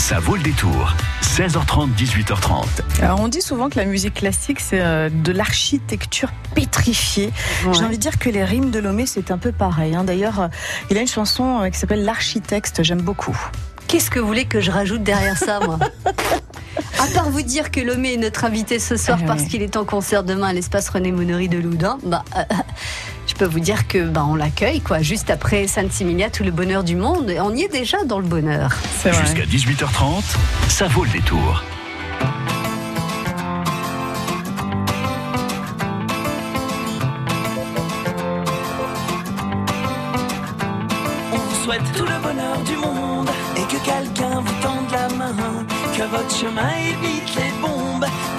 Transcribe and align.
Ça 0.00 0.18
vaut 0.18 0.34
le 0.36 0.42
détour. 0.42 0.94
16h30, 1.22 1.90
18h30. 1.94 2.64
Alors 3.02 3.20
on 3.20 3.28
dit 3.28 3.42
souvent 3.42 3.68
que 3.68 3.76
la 3.78 3.84
musique 3.84 4.14
classique 4.14 4.58
c'est 4.58 4.80
euh, 4.80 5.10
de 5.10 5.30
l'architecture 5.30 6.30
pétrifiée. 6.54 7.30
J'ai 7.72 7.84
envie 7.84 7.96
de 7.96 8.02
dire 8.02 8.18
que 8.18 8.30
les 8.30 8.42
rimes 8.42 8.70
de 8.70 8.78
Lomé 8.80 9.04
c'est 9.06 9.30
un 9.30 9.38
peu 9.38 9.52
pareil. 9.52 9.94
hein. 9.94 10.02
D'ailleurs, 10.04 10.40
euh, 10.40 10.48
il 10.90 10.96
a 10.96 11.00
une 11.02 11.06
chanson 11.06 11.60
euh, 11.62 11.68
qui 11.68 11.78
s'appelle 11.78 12.04
L'architecte, 12.04 12.82
j'aime 12.82 13.02
beaucoup. 13.02 13.38
Qu'est-ce 13.88 14.10
que 14.10 14.18
vous 14.18 14.26
voulez 14.26 14.46
que 14.46 14.60
je 14.60 14.70
rajoute 14.70 15.02
derrière 15.02 15.36
ça, 15.36 15.60
moi 15.60 15.78
À 16.98 17.06
part 17.14 17.28
vous 17.30 17.42
dire 17.42 17.70
que 17.70 17.80
Lomé 17.80 18.14
est 18.14 18.18
notre 18.18 18.44
invité 18.44 18.78
ce 18.78 18.96
soir 18.96 19.18
Ah 19.22 19.26
parce 19.26 19.44
qu'il 19.44 19.62
est 19.62 19.76
en 19.76 19.84
concert 19.84 20.22
demain 20.22 20.48
à 20.48 20.52
l'espace 20.52 20.88
René 20.88 21.12
Monnery 21.12 21.48
de 21.48 21.58
Loudun, 21.58 21.98
bah, 22.04 22.24
euh, 22.36 22.42
peux 23.40 23.46
vous 23.46 23.60
dire 23.60 23.88
que 23.88 24.06
bah, 24.06 24.26
on 24.28 24.34
l'accueille 24.34 24.82
quoi, 24.82 25.00
juste 25.00 25.30
après 25.30 25.66
Sainte-Similia, 25.66 26.28
tout 26.28 26.44
le 26.44 26.50
bonheur 26.50 26.84
du 26.84 26.94
monde. 26.94 27.30
Et 27.30 27.40
on 27.40 27.54
y 27.54 27.62
est 27.62 27.72
déjà 27.72 28.04
dans 28.04 28.18
le 28.18 28.26
bonheur. 28.26 28.70
Jusqu'à 29.02 29.46
18h30, 29.46 30.22
ça 30.68 30.86
vaut 30.88 31.04
le 31.04 31.10
détour. 31.10 31.64
On 41.32 41.36
vous 41.38 41.64
souhaite 41.64 41.80
tout 41.96 42.04
le 42.04 42.22
bonheur 42.22 42.58
du 42.66 42.76
monde 42.76 43.30
et 43.56 43.62
que 43.62 43.82
quelqu'un 43.82 44.40
vous 44.40 44.62
tende 44.62 44.90
la 44.92 45.08
main, 45.16 45.64
que 45.96 46.02
votre 46.02 46.36
chemin 46.36 46.68
évite 46.90 47.36
les 47.36 47.52
bombes, 47.62 47.79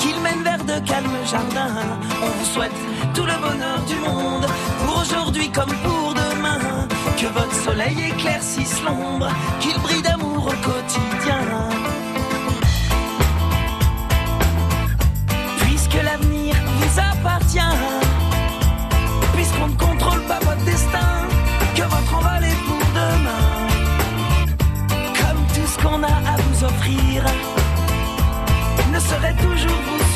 qu'il 0.02 0.20
mène 0.20 0.44
vers 0.44 0.64
de 0.64 0.78
calmes 0.86 1.22
jardins. 1.30 1.76
On 2.24 2.30
vous 2.38 2.46
souhaite 2.54 2.78
tout 3.14 3.26
le 3.26 3.38
bonheur 3.46 3.80
du 3.88 3.96
monde 3.96 4.46
pour 4.80 5.02
aujourd'hui 5.02 5.50
comme 5.52 5.74
pour 5.84 6.14
demain, 6.14 6.88
que 7.18 7.28
votre 7.28 7.56
soleil 7.66 7.98
éclaircisse 8.10 8.82
l'ombre, 8.84 9.30
qu'il 9.60 9.78
brille 9.80 10.02
d'amour 10.02 10.48
au 10.48 10.58
quotidien. 10.70 11.42
Puisque 15.60 16.00
l'avenir 16.04 16.56
vous 16.80 17.00
appartient, 17.00 17.78
puisqu'on 19.36 19.68
ne 19.68 19.78
contrôle 19.88 20.22
pas 20.24 20.40
votre 20.40 20.66
destin, 20.66 21.10
que 21.76 21.84
votre 21.84 22.16
envol 22.18 22.44
est 22.44 22.62
pour 22.68 22.84
demain. 23.02 23.48
Comme 25.20 25.42
tout 25.54 25.68
ce 25.74 25.78
qu'on 25.84 26.02
a 26.04 26.16
à 26.34 26.36
vous 26.38 26.64
offrir 26.66 27.24
saurait 29.10 29.36
toujours 29.36 29.82
vous 29.88 30.11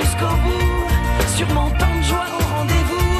jusqu'au 0.00 0.34
bout. 0.44 1.36
Sûrement 1.36 1.70
tant 1.78 1.94
de 1.98 2.02
joie 2.02 2.26
au 2.38 2.42
rendez-vous. 2.56 3.12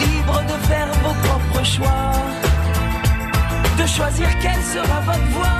Libre 0.00 0.42
de 0.50 0.56
faire 0.66 0.88
vos 1.02 1.14
propres 1.26 1.64
choix. 1.64 2.12
De 3.78 3.86
choisir 3.86 4.28
quelle 4.40 4.62
sera 4.74 5.00
votre 5.00 5.28
voie 5.36 5.53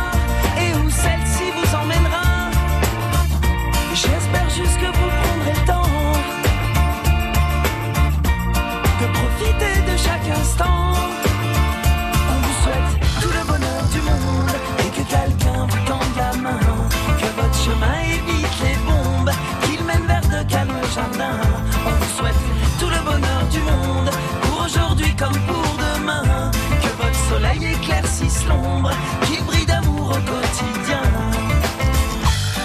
soleil 27.84 28.00
éclaircisse 28.00 28.46
l'ombre, 28.46 28.90
qu'il 29.26 29.44
brille 29.44 29.66
d'amour 29.66 30.10
au 30.10 30.30
quotidien. 30.30 31.02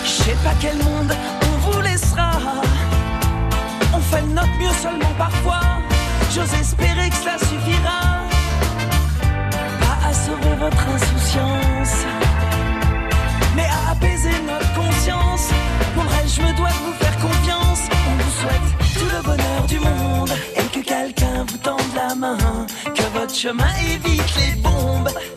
Je 0.04 0.10
sais 0.10 0.38
pas 0.44 0.54
quel 0.60 0.78
monde 0.78 1.14
on 1.44 1.72
vous 1.72 1.82
laissera. 1.82 2.32
On 3.94 4.00
fait 4.00 4.22
notre 4.34 4.54
mieux 4.60 4.74
seulement 4.82 5.14
parfois. 5.18 5.62
J'ose 6.34 6.54
espérer 6.60 7.10
que 7.10 7.16
cela 7.16 7.38
suffira. 7.38 8.00
Pas 9.80 10.10
à 10.10 10.14
sauver 10.14 10.56
votre 10.60 10.90
insouciance, 10.90 12.06
mais 13.56 13.66
à 13.66 13.92
apaiser 13.92 14.36
notre 14.48 14.74
conscience. 14.74 15.50
Pour 15.96 16.04
le 16.04 16.10
reste, 16.10 16.36
je 16.36 16.42
me 16.42 16.54
dois 16.56 16.70
de 16.70 16.82
vous 16.86 16.94
faire 16.94 17.18
confiance. 17.18 17.82
On 18.10 18.24
vous 18.24 18.34
souhaite 18.42 18.94
tout 18.94 19.16
le 19.16 19.22
bonheur 19.24 19.64
du 19.68 19.80
monde 19.80 20.32
et 20.56 20.64
que 20.74 20.86
quelqu'un 20.86 21.46
vous 21.48 21.58
tende 21.58 21.94
la 21.96 22.16
main? 22.16 22.38
Que 22.96 23.20
votre 23.20 23.36
chemin 23.36 23.74
évite 23.94 24.36
les 24.36 24.62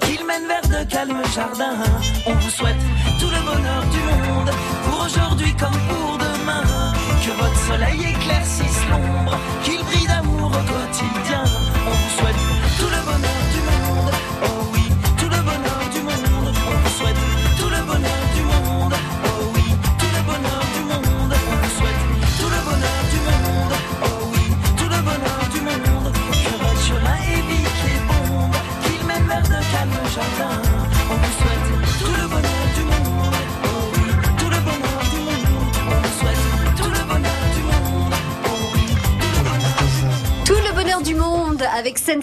qu'il 0.01 0.25
mène 0.27 0.47
vers 0.47 0.63
de 0.69 0.91
calmes 0.91 1.23
jardins. 1.35 1.79
On 2.27 2.35
vous 2.35 2.51
souhaite 2.51 2.83
tout 3.21 3.31
le 3.31 3.41
bonheur 3.45 3.83
du 3.91 3.99
monde 3.99 4.51
pour 4.85 5.05
aujourd'hui 5.05 5.55
comme 5.57 5.79
pour 5.89 6.19
demain. 6.19 6.93
Que 7.25 7.31
votre 7.31 7.59
soleil 7.69 8.01
éclaircisse 8.15 8.83
l'ombre, 8.91 9.37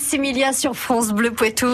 Sainte-Similia 0.09 0.53
sur 0.53 0.75
France 0.75 1.09
Bleu 1.09 1.31
Poitou. 1.31 1.67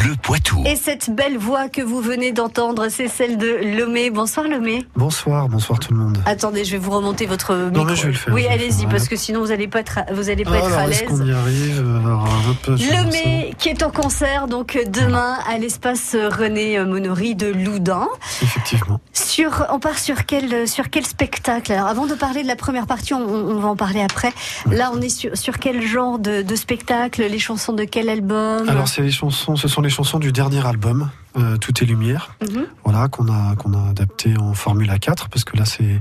Bleu 0.00 0.14
Poitou. 0.22 0.62
Et 0.66 0.76
cette 0.76 1.10
belle 1.10 1.36
voix 1.36 1.68
que 1.68 1.82
vous 1.82 2.00
venez 2.00 2.32
d'entendre, 2.32 2.86
c'est 2.88 3.08
celle 3.08 3.36
de 3.36 3.76
Lomé. 3.78 4.10
Bonsoir 4.10 4.46
Lomé. 4.48 4.86
Bonsoir, 4.96 5.46
bonsoir 5.48 5.78
tout 5.78 5.92
le 5.92 5.98
monde. 6.00 6.18
Attendez, 6.24 6.64
je 6.64 6.72
vais 6.72 6.78
vous 6.78 6.90
remonter 6.90 7.26
votre 7.26 7.54
micro. 7.54 7.84
mais 7.84 7.94
je 7.96 8.02
vais 8.04 8.08
le 8.08 8.14
faire, 8.14 8.32
Oui, 8.32 8.46
allez-y, 8.46 8.86
parce 8.86 9.08
que 9.08 9.16
sinon 9.16 9.40
vous 9.40 9.50
allez 9.52 9.68
pas 9.68 9.80
être, 9.80 9.98
à- 9.98 10.12
vous 10.14 10.30
allez 10.30 10.44
pas 10.44 10.56
être 10.56 10.66
Alors, 10.66 10.78
à 10.78 10.88
est-ce 10.88 11.04
qu'on 11.04 11.18
l'aise. 11.18 11.28
y 11.28 11.32
arrive? 11.32 12.00
Alors, 12.04 12.24
un 12.24 12.54
peu 12.62 12.76
sur 12.78 12.96
Lomé 12.96 13.54
qui 13.58 13.68
est 13.68 13.82
en 13.82 13.90
concert 13.90 14.46
donc 14.48 14.78
demain 14.90 15.36
à 15.46 15.58
l'espace 15.58 16.16
René 16.16 16.82
Monory 16.82 17.34
de 17.34 17.48
Loudun. 17.48 18.08
Effectivement. 18.42 19.00
Sur, 19.12 19.66
on 19.70 19.80
part 19.80 19.98
sur 19.98 20.24
quel 20.24 20.66
sur 20.66 20.88
quel 20.88 21.04
spectacle? 21.04 21.72
Alors 21.72 21.88
avant 21.88 22.06
de 22.06 22.14
parler 22.14 22.42
de 22.42 22.48
la 22.48 22.56
première 22.56 22.86
partie, 22.86 23.12
on, 23.12 23.20
on 23.20 23.58
va 23.60 23.68
en 23.68 23.76
parler 23.76 24.00
après. 24.00 24.32
Là, 24.70 24.92
on 24.94 25.00
est 25.02 25.10
sur, 25.10 25.36
sur 25.36 25.58
quel 25.58 25.82
genre 25.82 26.18
de, 26.18 26.40
de 26.40 26.56
spectacle? 26.56 27.22
Les 27.30 27.38
chansons 27.38 27.74
de 27.74 27.84
quel 27.84 28.08
album? 28.08 28.66
Alors, 28.68 28.88
c'est 28.88 29.02
les 29.02 29.10
chansons, 29.10 29.56
ce 29.56 29.68
sont 29.68 29.82
les 29.82 29.89
chansons 29.90 30.18
du 30.18 30.32
dernier 30.32 30.64
album, 30.66 31.10
euh, 31.36 31.56
Tout 31.58 31.82
est 31.82 31.86
lumière, 31.86 32.34
Mhm. 32.42 32.66
voilà, 32.84 33.08
qu'on 33.08 33.28
a, 33.28 33.54
qu'on 33.56 33.72
a 33.74 33.90
adapté 33.90 34.36
en 34.36 34.54
Formule 34.54 34.92
4, 34.98 35.28
parce 35.28 35.44
que 35.44 35.56
là, 35.56 35.64
c'est, 35.64 36.00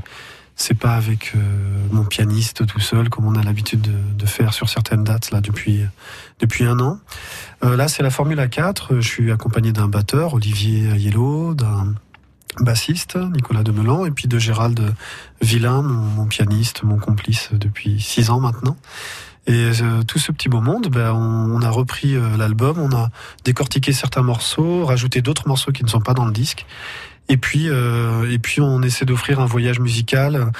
c'est 0.56 0.74
pas 0.74 0.95
avec 0.95 1.33
euh, 1.36 1.39
mon 1.91 2.03
pianiste 2.03 2.65
tout 2.65 2.80
seul, 2.80 3.09
comme 3.09 3.25
on 3.27 3.36
a 3.36 3.44
l'habitude 3.44 3.81
de, 3.81 3.94
de 4.18 4.25
faire 4.25 4.53
sur 4.53 4.68
certaines 4.69 5.03
dates, 5.03 5.31
là, 5.31 5.39
depuis, 5.41 5.81
depuis 6.39 6.65
un 6.65 6.80
an. 6.80 7.00
Euh, 7.63 7.75
là, 7.75 7.88
c'est 7.88 8.03
la 8.03 8.09
Formule 8.09 8.47
4. 8.50 8.95
Je 9.00 9.07
suis 9.07 9.31
accompagné 9.31 9.71
d'un 9.71 9.88
batteur, 9.88 10.33
Olivier 10.33 10.89
Aiello, 10.89 11.53
d'un 11.53 11.94
bassiste, 12.59 13.15
Nicolas 13.15 13.63
Demelan, 13.63 14.06
et 14.06 14.12
puis 14.12 14.27
de 14.27 14.38
Gérald 14.39 14.94
Villain, 15.42 15.81
mon, 15.81 15.94
mon 15.94 16.25
pianiste, 16.25 16.83
mon 16.83 16.97
complice 16.97 17.50
depuis 17.53 18.01
six 18.01 18.30
ans 18.31 18.39
maintenant. 18.39 18.75
Et 19.47 19.71
euh, 19.81 20.03
tout 20.03 20.19
ce 20.19 20.31
petit 20.31 20.50
beau 20.50 20.62
monde, 20.62 20.88
ben, 20.89 21.12
on, 21.12 21.56
on 21.56 21.62
a 21.62 21.69
repris 21.69 22.15
euh, 22.15 22.38
l'album, 22.38 22.77
on 22.77 22.95
a 22.95 23.09
décortiqué 23.45 23.94
certains 23.94 24.21
morceaux, 24.21 24.86
rajouté 24.86 25.21
d'autres 25.21 25.47
morceaux 25.47 25.71
qui 25.71 25.83
ne 25.83 25.89
sont 25.89 26.01
pas 26.01 26.13
dans 26.13 26.25
le 26.25 26.31
disque. 26.31 26.65
Et 27.30 27.38
puis, 27.38 27.69
euh, 27.69 28.30
et 28.31 28.39
puis 28.39 28.62
on 28.62 28.81
essaie 28.81 29.06
d'offrir 29.06 29.39
un 29.39 29.45
voyage 29.45 29.80
musical 29.80 30.51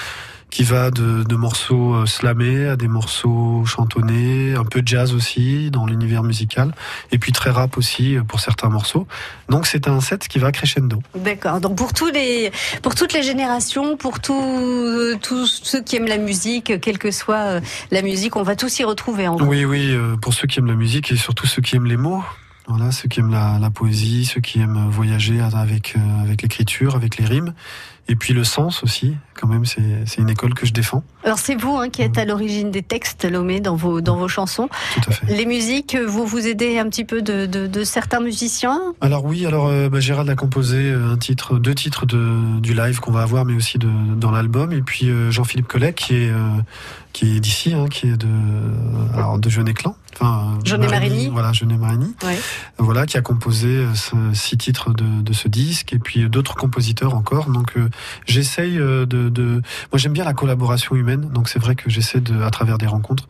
qui 0.49 0.63
va 0.63 0.91
de, 0.91 1.23
de 1.23 1.35
morceaux 1.35 1.93
euh, 1.93 2.05
slamés 2.05 2.67
à 2.67 2.75
des 2.75 2.87
morceaux 2.87 3.63
chantonnés, 3.65 4.55
un 4.55 4.65
peu 4.65 4.81
de 4.81 4.87
jazz 4.87 5.13
aussi 5.13 5.69
dans 5.71 5.85
l'univers 5.85 6.23
musical, 6.23 6.73
et 7.11 7.17
puis 7.17 7.31
très 7.31 7.49
rap 7.49 7.77
aussi 7.77 8.15
euh, 8.15 8.23
pour 8.23 8.39
certains 8.39 8.69
morceaux. 8.69 9.07
Donc 9.49 9.67
c'est 9.67 9.87
un 9.87 10.01
set 10.01 10.27
qui 10.27 10.39
va 10.39 10.51
crescendo. 10.51 11.01
D'accord. 11.15 11.61
Donc 11.61 11.77
pour 11.77 11.93
tous 11.93 12.11
les, 12.11 12.51
pour 12.81 12.95
toutes 12.95 13.13
les 13.13 13.23
générations, 13.23 13.97
pour 13.97 14.19
tous, 14.19 15.17
tous 15.21 15.61
ceux 15.63 15.81
qui 15.81 15.95
aiment 15.95 16.07
la 16.07 16.17
musique, 16.17 16.79
quelle 16.81 16.97
que 16.97 17.11
soit 17.11 17.35
euh, 17.35 17.61
la 17.91 18.01
musique, 18.01 18.35
on 18.35 18.43
va 18.43 18.55
tous 18.55 18.79
y 18.79 18.83
retrouver. 18.83 19.27
En 19.27 19.35
gros. 19.35 19.45
Oui, 19.45 19.65
oui, 19.65 19.91
euh, 19.91 20.15
pour 20.17 20.33
ceux 20.33 20.47
qui 20.47 20.59
aiment 20.59 20.67
la 20.67 20.75
musique 20.75 21.11
et 21.11 21.17
surtout 21.17 21.47
ceux 21.47 21.61
qui 21.61 21.75
aiment 21.75 21.85
les 21.87 21.97
mots. 21.97 22.23
Voilà, 22.67 22.91
ceux 22.91 23.09
qui 23.09 23.19
aiment 23.19 23.31
la, 23.31 23.57
la 23.59 23.71
poésie, 23.71 24.25
ceux 24.25 24.41
qui 24.41 24.59
aiment 24.59 24.89
voyager 24.91 25.39
avec 25.41 25.95
euh, 25.97 26.23
avec 26.23 26.43
l'écriture, 26.43 26.95
avec 26.95 27.17
les 27.17 27.25
rimes, 27.25 27.55
et 28.09 28.15
puis 28.15 28.33
le 28.33 28.44
sens 28.44 28.83
aussi. 28.83 29.15
Quand 29.39 29.47
même, 29.47 29.63
c'est 29.63 30.17
une 30.17 30.29
école 30.29 30.53
que 30.53 30.65
je 30.65 30.73
défends. 30.73 31.01
Alors 31.23 31.39
c'est 31.39 31.56
vous 31.56 31.77
hein, 31.77 31.88
qui 31.88 32.01
êtes 32.01 32.17
à 32.17 32.25
l'origine 32.25 32.71
des 32.71 32.81
textes, 32.83 33.23
Lomé, 33.23 33.61
dans 33.61 33.77
vos 33.77 34.01
dans 34.01 34.17
vos 34.17 34.27
chansons. 34.27 34.67
Tout 34.95 35.01
à 35.07 35.11
fait. 35.13 35.33
Les 35.33 35.45
musiques, 35.45 35.95
vous 35.95 36.25
vous 36.25 36.45
aidez 36.45 36.77
un 36.77 36.89
petit 36.89 37.06
peu 37.06 37.21
de, 37.21 37.45
de, 37.45 37.65
de 37.65 37.83
certains 37.85 38.19
musiciens. 38.19 38.81
Alors 39.00 39.23
oui, 39.23 39.45
alors 39.45 39.67
euh, 39.67 39.88
bah, 39.88 40.01
Gérald 40.01 40.29
a 40.29 40.35
composé 40.35 40.91
euh, 40.91 41.13
un 41.13 41.17
titre, 41.17 41.57
deux 41.57 41.73
titres 41.73 42.06
de, 42.06 42.59
du 42.59 42.73
live 42.73 43.00
qu'on 43.00 43.13
va 43.13 43.21
avoir, 43.21 43.45
mais 43.45 43.53
aussi 43.53 43.77
de, 43.77 43.89
dans 44.17 44.31
l'album. 44.31 44.73
Et 44.73 44.81
puis 44.81 45.09
euh, 45.09 45.31
Jean-Philippe 45.31 45.67
Collet, 45.69 45.94
qui 45.94 46.15
est 46.15 46.31
euh, 46.31 46.50
qui 47.13 47.38
est 47.38 47.39
d'ici, 47.39 47.73
hein, 47.73 47.88
qui 47.89 48.09
est 48.09 48.17
de 48.17 48.27
alors 49.13 49.39
de 49.39 49.50
Jeunet 49.50 49.73
Clan, 49.73 49.95
enfin 50.15 50.59
Jeunet 50.65 50.88
Marigny. 50.89 51.29
Voilà, 51.29 51.53
Jeunet 51.53 51.77
Marigny. 51.77 52.13
Ouais. 52.23 52.38
Voilà, 52.77 53.06
qui 53.06 53.17
a 53.17 53.21
composé 53.21 53.85
six 54.33 54.57
titres 54.57 54.94
de, 54.94 55.21
de 55.21 55.33
ce 55.33 55.47
disque, 55.47 55.94
et 55.94 56.00
puis 56.00 56.29
d'autres 56.29 56.56
compositeurs 56.56 57.15
encore. 57.15 57.50
Donc 57.50 57.77
euh, 57.77 57.89
j'essaye 58.25 58.77
euh, 58.77 59.05
de, 59.05 59.29
de, 59.29 59.61
moi 59.91 59.97
j'aime 59.97 60.13
bien 60.13 60.25
la 60.25 60.33
collaboration 60.33 60.95
humaine, 60.95 61.29
donc 61.33 61.49
c'est 61.49 61.59
vrai 61.59 61.75
que 61.75 61.89
j'essaie 61.89 62.19
de, 62.19 62.41
à 62.41 62.49
travers 62.49 62.77
des 62.77 62.87
rencontres, 62.87 63.27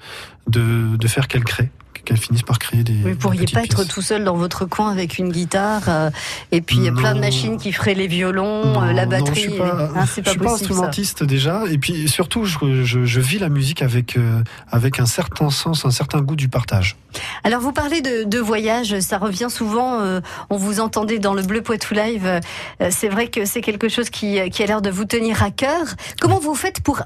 de, 0.47 0.95
de 0.97 1.07
faire 1.07 1.27
qu'elles 1.27 1.43
créent, 1.43 1.71
qu'elles 2.09 2.17
finissent 2.17 2.41
par 2.43 2.57
créer 2.57 2.83
des. 2.83 2.93
Vous 2.93 3.09
ne 3.09 3.13
pourriez 3.13 3.45
pas 3.45 3.63
être 3.63 3.83
tout 3.87 4.01
seul 4.01 4.23
dans 4.23 4.35
votre 4.35 4.65
coin 4.65 4.91
avec 4.91 5.19
une 5.19 5.29
guitare 5.31 5.83
euh, 5.87 6.09
et 6.51 6.61
puis 6.61 6.79
Non. 6.79 6.95
plein 6.95 7.13
de 7.13 7.19
machines 7.19 7.57
qui 7.57 7.71
feraient 7.71 7.93
les 7.93 8.07
violons, 8.07 8.65
Non, 8.73 8.81
euh, 8.83 8.93
la 8.93 9.05
non, 9.05 9.11
batterie. 9.11 9.35
je 9.43 9.49
suis 9.49 9.57
pas, 9.59 9.89
Hein, 9.95 10.05
c'est 10.07 10.21
je 10.21 10.25
pas 10.25 10.31
suis 10.31 10.39
pas 10.39 10.47
ça. 10.47 10.53
instrumentiste 10.55 11.23
déjà, 11.23 11.63
et 11.69 11.77
puis 11.77 12.07
surtout, 12.09 12.45
je, 12.45 12.83
je, 12.83 13.05
je 13.05 13.19
vis 13.21 13.37
la 13.37 13.49
musique 13.49 13.81
avec 13.83 14.17
euh, 14.17 14.41
avec 14.71 14.99
un 14.99 15.05
certain 15.05 15.49
sens, 15.51 15.85
un 15.85 15.91
certain 15.91 16.21
goût 16.21 16.35
du 16.35 16.49
partage. 16.49 16.95
Alors 17.43 17.61
vous 17.61 17.71
parlez 17.71 18.01
de, 18.01 18.23
de 18.23 18.39
voyage, 18.39 18.99
ça 18.99 19.17
revient 19.19 19.47
souvent. 19.49 19.99
on 20.49 20.57
vous 20.57 20.79
entendait 20.79 21.19
dans 21.19 21.33
le 21.33 21.41
Bleu 21.41 21.61
Poitou 21.61 21.93
Live. 21.95 22.39
c'est 22.91 23.09
vrai 23.09 23.27
que 23.27 23.45
c'est 23.45 23.61
quelque 23.61 23.89
chose 23.89 24.09
qui, 24.09 24.39
qui 24.51 24.63
a 24.63 24.65
l'air 24.67 24.81
de 24.81 24.89
vous 24.91 25.05
tenir 25.05 25.41
à 25.43 25.49
cœur. 25.51 25.85
Comment 26.21 26.39
vous 26.39 26.53
faites 26.55 26.81
pour 26.81 27.01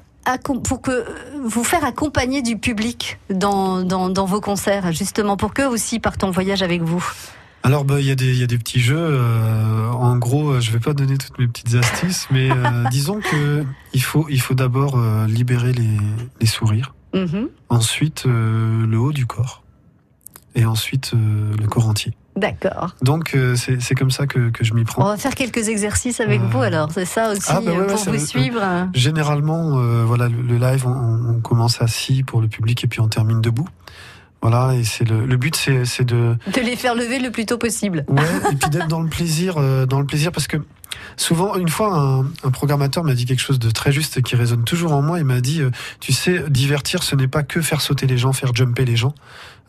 pour 0.63 0.81
que 0.81 1.05
vous 1.45 1.63
faire 1.63 1.83
accompagner 1.83 2.41
du 2.41 2.57
public 2.57 3.19
dans, 3.29 3.83
dans, 3.83 4.09
dans 4.09 4.25
vos 4.25 4.41
concerts, 4.41 4.91
justement, 4.93 5.37
pour 5.37 5.53
qu'eux 5.53 5.67
aussi 5.67 5.99
partent 5.99 6.23
en 6.23 6.31
voyage 6.31 6.61
avec 6.63 6.81
vous 6.81 7.03
Alors, 7.63 7.83
bah, 7.85 7.99
il 7.99 8.05
y 8.07 8.11
a 8.11 8.15
des 8.15 8.31
il 8.31 8.39
y 8.39 8.43
a 8.43 8.47
des 8.47 8.57
petits 8.57 8.79
jeux. 8.79 8.95
euh, 8.97 9.89
en 9.91 10.17
gros, 10.17 10.51
euh, 10.51 10.59
je 10.61 10.71
vais 10.71 10.79
pas 10.79 10.93
donner 10.93 11.17
toutes 11.17 11.37
mes 11.39 11.47
petites 11.47 11.75
astuces, 11.75 12.27
mais 12.31 12.49
euh, 12.51 12.83
disons 12.91 13.19
que 13.19 13.63
il 13.93 14.01
faut 14.03 14.25
il 14.29 14.39
faut 14.41 14.53
d'abord 14.53 14.97
euh, 14.97 15.27
libérer 15.27 15.73
les 15.73 15.97
les 16.39 16.47
sourires, 16.47 16.93
Mhm. 17.13 17.49
ensuite 17.69 18.23
le 18.25 18.97
haut 18.97 19.11
du 19.13 19.25
corps, 19.27 19.61
et 20.55 20.65
ensuite 20.65 21.11
le 21.13 21.67
corps 21.67 21.87
entier. 21.87 22.13
D'accord. 22.35 22.95
Donc 23.01 23.35
euh, 23.35 23.55
c'est 23.55 23.81
c'est 23.81 23.93
comme 23.95 24.09
ça 24.11 24.25
que 24.25 24.49
que 24.49 24.63
je 24.63 24.73
m'y 24.73 24.81
On 24.81 24.85
prends. 24.85 25.05
va 25.09 25.17
faire 25.17 25.35
quelques 25.35 25.67
exercices 25.69 26.19
avec 26.19 26.41
Euh, 26.41 26.45
vous 26.51 26.61
alors, 26.61 26.89
c'est 26.91 27.05
ça 27.05 27.31
aussi, 27.31 27.41
ah, 27.47 27.61
bah 27.61 27.71
ouais, 27.71 27.77
euh, 27.77 27.81
ouais, 27.81 27.87
pour 27.93 28.03
vous 28.05 28.11
va- 28.13 28.19
suivre. 28.19 28.61
Généralement, 28.93 29.77
euh, 29.77 30.03
voilà, 30.05 30.29
le, 30.29 30.41
le 30.41 30.57
live, 30.57 30.87
on, 30.87 31.35
on 31.35 31.39
commence 31.41 31.81
assis 31.81 32.23
pour 32.23 32.41
le 32.41 32.47
public 32.47 32.83
et 32.83 32.87
puis 32.87 32.99
on 33.01 33.07
termine 33.07 33.39
debout. 33.41 33.67
Voilà, 34.41 34.73
et 34.75 34.83
c'est 34.83 35.07
le, 35.07 35.25
le 35.25 35.37
but, 35.37 35.55
c'est 35.55 35.85
c'est 35.85 36.03
de 36.03 36.35
De 36.53 36.59
les 36.61 36.75
faire 36.75 36.95
lever 36.95 37.19
le 37.19 37.31
plus 37.31 37.45
tôt 37.45 37.57
possible. 37.57 38.03
ouais, 38.09 38.23
et 38.51 38.55
puis 38.55 38.69
d'être 38.71 38.87
dans 38.89 39.01
le 39.01 39.07
plaisir, 39.09 39.55
euh, 39.57 39.85
dans 39.85 39.99
le 40.01 40.05
plaisir, 40.05 40.31
parce 40.33 40.47
que 40.47 40.57
souvent, 41.15 41.55
une 41.55 41.69
fois, 41.69 41.95
un, 41.95 42.21
un 42.43 42.51
programmateur 42.51 43.03
m'a 43.05 43.13
dit 43.13 43.25
quelque 43.25 43.39
chose 43.41 43.57
de 43.59 43.69
très 43.71 43.91
juste 43.93 44.17
et 44.17 44.21
qui 44.21 44.35
résonne 44.35 44.63
toujours 44.65 44.91
en 44.91 45.01
moi. 45.01 45.19
Il 45.19 45.25
m'a 45.25 45.39
dit, 45.39 45.61
euh, 45.61 45.69
tu 46.01 46.11
sais, 46.11 46.43
divertir, 46.49 47.03
ce 47.03 47.15
n'est 47.15 47.29
pas 47.29 47.43
que 47.43 47.61
faire 47.61 47.79
sauter 47.79 48.05
les 48.05 48.17
gens, 48.17 48.33
faire 48.33 48.53
jumper 48.53 48.83
les 48.83 48.97
gens. 48.97 49.13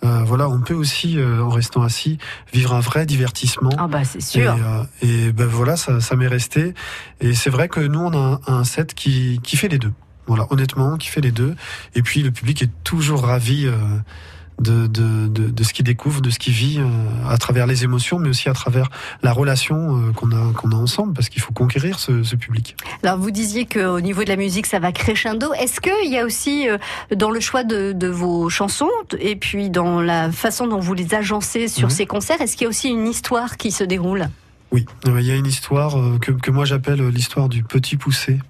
Euh, 0.02 0.22
voilà, 0.24 0.48
on 0.48 0.60
peut 0.60 0.74
aussi, 0.74 1.18
euh, 1.18 1.42
en 1.42 1.48
restant 1.48 1.82
assis, 1.82 2.18
vivre 2.52 2.74
un 2.74 2.80
vrai 2.80 3.06
divertissement. 3.06 3.70
Ah 3.78 3.86
bah 3.86 4.04
c'est 4.04 4.18
Et, 4.18 4.22
sûr. 4.22 4.52
euh, 4.52 4.82
et 5.02 5.32
ben 5.32 5.46
voilà, 5.46 5.76
ça, 5.76 6.00
ça 6.00 6.16
m'est 6.16 6.26
resté. 6.28 6.74
Et 7.20 7.34
c'est 7.34 7.50
vrai 7.50 7.68
que 7.68 7.80
nous, 7.80 8.00
on 8.00 8.12
a 8.12 8.40
un, 8.46 8.54
un 8.58 8.64
set 8.64 8.94
qui, 8.94 9.40
qui 9.42 9.56
fait 9.56 9.68
les 9.68 9.78
deux. 9.78 9.92
Voilà, 10.26 10.46
honnêtement, 10.50 10.96
qui 10.96 11.08
fait 11.08 11.20
les 11.20 11.32
deux. 11.32 11.54
Et 11.94 12.02
puis 12.02 12.22
le 12.22 12.30
public 12.32 12.62
est 12.62 12.70
toujours 12.82 13.22
ravi 13.24 13.66
euh, 13.66 13.74
de, 14.60 14.86
de, 14.86 15.26
de, 15.26 15.50
de 15.50 15.64
ce 15.64 15.72
qu'il 15.72 15.84
découvre, 15.84 16.20
de 16.20 16.30
ce 16.30 16.38
qu'il 16.38 16.52
vit 16.52 16.78
euh, 16.78 17.28
à 17.28 17.36
travers 17.38 17.66
les 17.66 17.84
émotions, 17.84 18.18
mais 18.18 18.28
aussi 18.28 18.48
à 18.48 18.52
travers 18.52 18.88
la 19.22 19.32
relation 19.32 19.96
euh, 20.08 20.12
qu'on 20.12 20.30
a, 20.30 20.52
qu'on 20.52 20.70
a 20.70 20.76
ensemble, 20.76 21.12
parce 21.12 21.28
qu'il 21.28 21.42
faut 21.42 21.52
conquérir 21.52 21.98
ce, 21.98 22.22
ce 22.22 22.36
public. 22.36 22.76
Alors 23.02 23.18
vous 23.18 23.30
disiez 23.30 23.66
qu'au 23.66 24.00
niveau 24.00 24.22
de 24.24 24.28
la 24.28 24.36
musique, 24.36 24.66
ça 24.66 24.78
va 24.78 24.92
crescendo. 24.92 25.52
Est-ce 25.54 25.80
qu'il 25.80 26.10
y 26.10 26.18
a 26.18 26.24
aussi 26.24 26.68
euh, 26.68 26.78
dans 27.14 27.30
le 27.30 27.40
choix 27.40 27.64
de, 27.64 27.92
de 27.92 28.06
vos 28.08 28.48
chansons 28.48 28.90
et 29.18 29.36
puis 29.36 29.70
dans 29.70 30.00
la 30.00 30.30
façon 30.30 30.66
dont 30.66 30.80
vous 30.80 30.94
les 30.94 31.14
agencez 31.14 31.68
sur 31.68 31.88
Mhm. 31.88 31.94
ces 31.94 32.06
concerts, 32.06 32.40
est-ce 32.40 32.56
qu'il 32.56 32.64
y 32.64 32.66
a 32.66 32.70
aussi 32.70 32.88
une 32.88 33.06
histoire 33.08 33.56
qui 33.56 33.70
se 33.72 33.84
déroule? 33.84 34.28
Oui, 34.72 34.86
il 35.06 35.20
y 35.22 35.30
a 35.30 35.36
une 35.36 35.46
histoire 35.46 35.96
que, 36.20 36.32
que 36.32 36.50
moi 36.50 36.64
j'appelle 36.64 37.06
l'histoire 37.08 37.48
du 37.48 37.62
petit 37.62 37.96
poussé. 37.96 38.40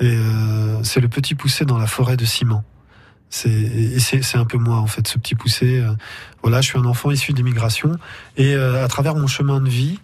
Et 0.00 0.06
euh, 0.06 0.82
c'est 0.82 1.00
le 1.00 1.08
petit 1.08 1.34
poussé 1.36 1.64
dans 1.64 1.78
la 1.78 1.86
forêt 1.86 2.16
de 2.16 2.24
ciment. 2.24 2.64
C'est 3.30 4.36
un 4.36 4.44
peu 4.44 4.58
moi 4.58 4.76
en 4.76 4.86
fait, 4.86 5.06
ce 5.08 5.18
petit 5.18 5.34
poussé. 5.34 5.80
euh, 5.80 5.92
voilà, 6.42 6.60
je 6.60 6.68
suis 6.68 6.78
un 6.78 6.84
enfant 6.84 7.10
issu 7.10 7.32
d'immigration 7.32 7.96
et 8.36 8.54
euh, 8.54 8.84
à 8.84 8.88
travers 8.88 9.14
mon 9.16 9.26
chemin 9.26 9.60
de 9.60 9.68
vie 9.68 9.98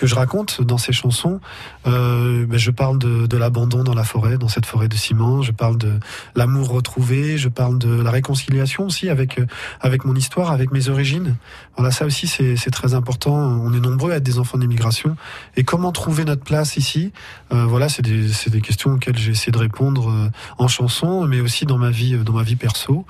que 0.00 0.06
je 0.06 0.14
raconte 0.14 0.62
dans 0.62 0.78
ces 0.78 0.94
chansons, 0.94 1.40
euh, 1.86 2.46
ben, 2.46 2.58
je 2.58 2.70
parle 2.70 2.98
de, 2.98 3.26
de 3.26 3.36
l'abandon 3.36 3.84
dans 3.84 3.92
la 3.92 4.02
forêt, 4.02 4.38
dans 4.38 4.48
cette 4.48 4.64
forêt 4.64 4.88
de 4.88 4.96
ciment. 4.96 5.42
Je 5.42 5.52
parle 5.52 5.76
de 5.76 5.92
l'amour 6.34 6.70
retrouvé. 6.70 7.36
Je 7.36 7.50
parle 7.50 7.76
de 7.78 8.00
la 8.00 8.10
réconciliation 8.10 8.86
aussi 8.86 9.10
avec 9.10 9.38
euh, 9.38 9.44
avec 9.82 10.06
mon 10.06 10.14
histoire, 10.14 10.52
avec 10.52 10.72
mes 10.72 10.88
origines. 10.88 11.36
Voilà, 11.76 11.90
ça 11.90 12.06
aussi 12.06 12.26
c'est 12.26 12.70
très 12.70 12.94
important. 12.94 13.34
On 13.34 13.74
est 13.74 13.80
nombreux 13.80 14.12
à 14.12 14.16
être 14.16 14.22
des 14.22 14.38
enfants 14.38 14.56
d'immigration 14.56 15.16
et 15.58 15.64
comment 15.64 15.92
trouver 15.92 16.24
notre 16.24 16.44
place 16.44 16.78
ici? 16.78 17.12
Euh, 17.52 17.66
voilà, 17.66 17.90
c'est 17.90 18.02
des 18.02 18.30
des 18.46 18.60
questions 18.62 18.94
auxquelles 18.94 19.18
j'ai 19.18 19.32
essayé 19.32 19.52
de 19.52 19.58
répondre 19.58 20.08
euh, 20.08 20.30
en 20.56 20.66
chanson, 20.66 21.26
mais 21.26 21.40
aussi 21.40 21.66
dans 21.66 21.76
ma 21.76 21.90
vie 21.90 22.14
euh, 22.14 22.24
dans 22.24 22.32
ma 22.32 22.42
vie 22.42 22.56
perso. 22.56 23.04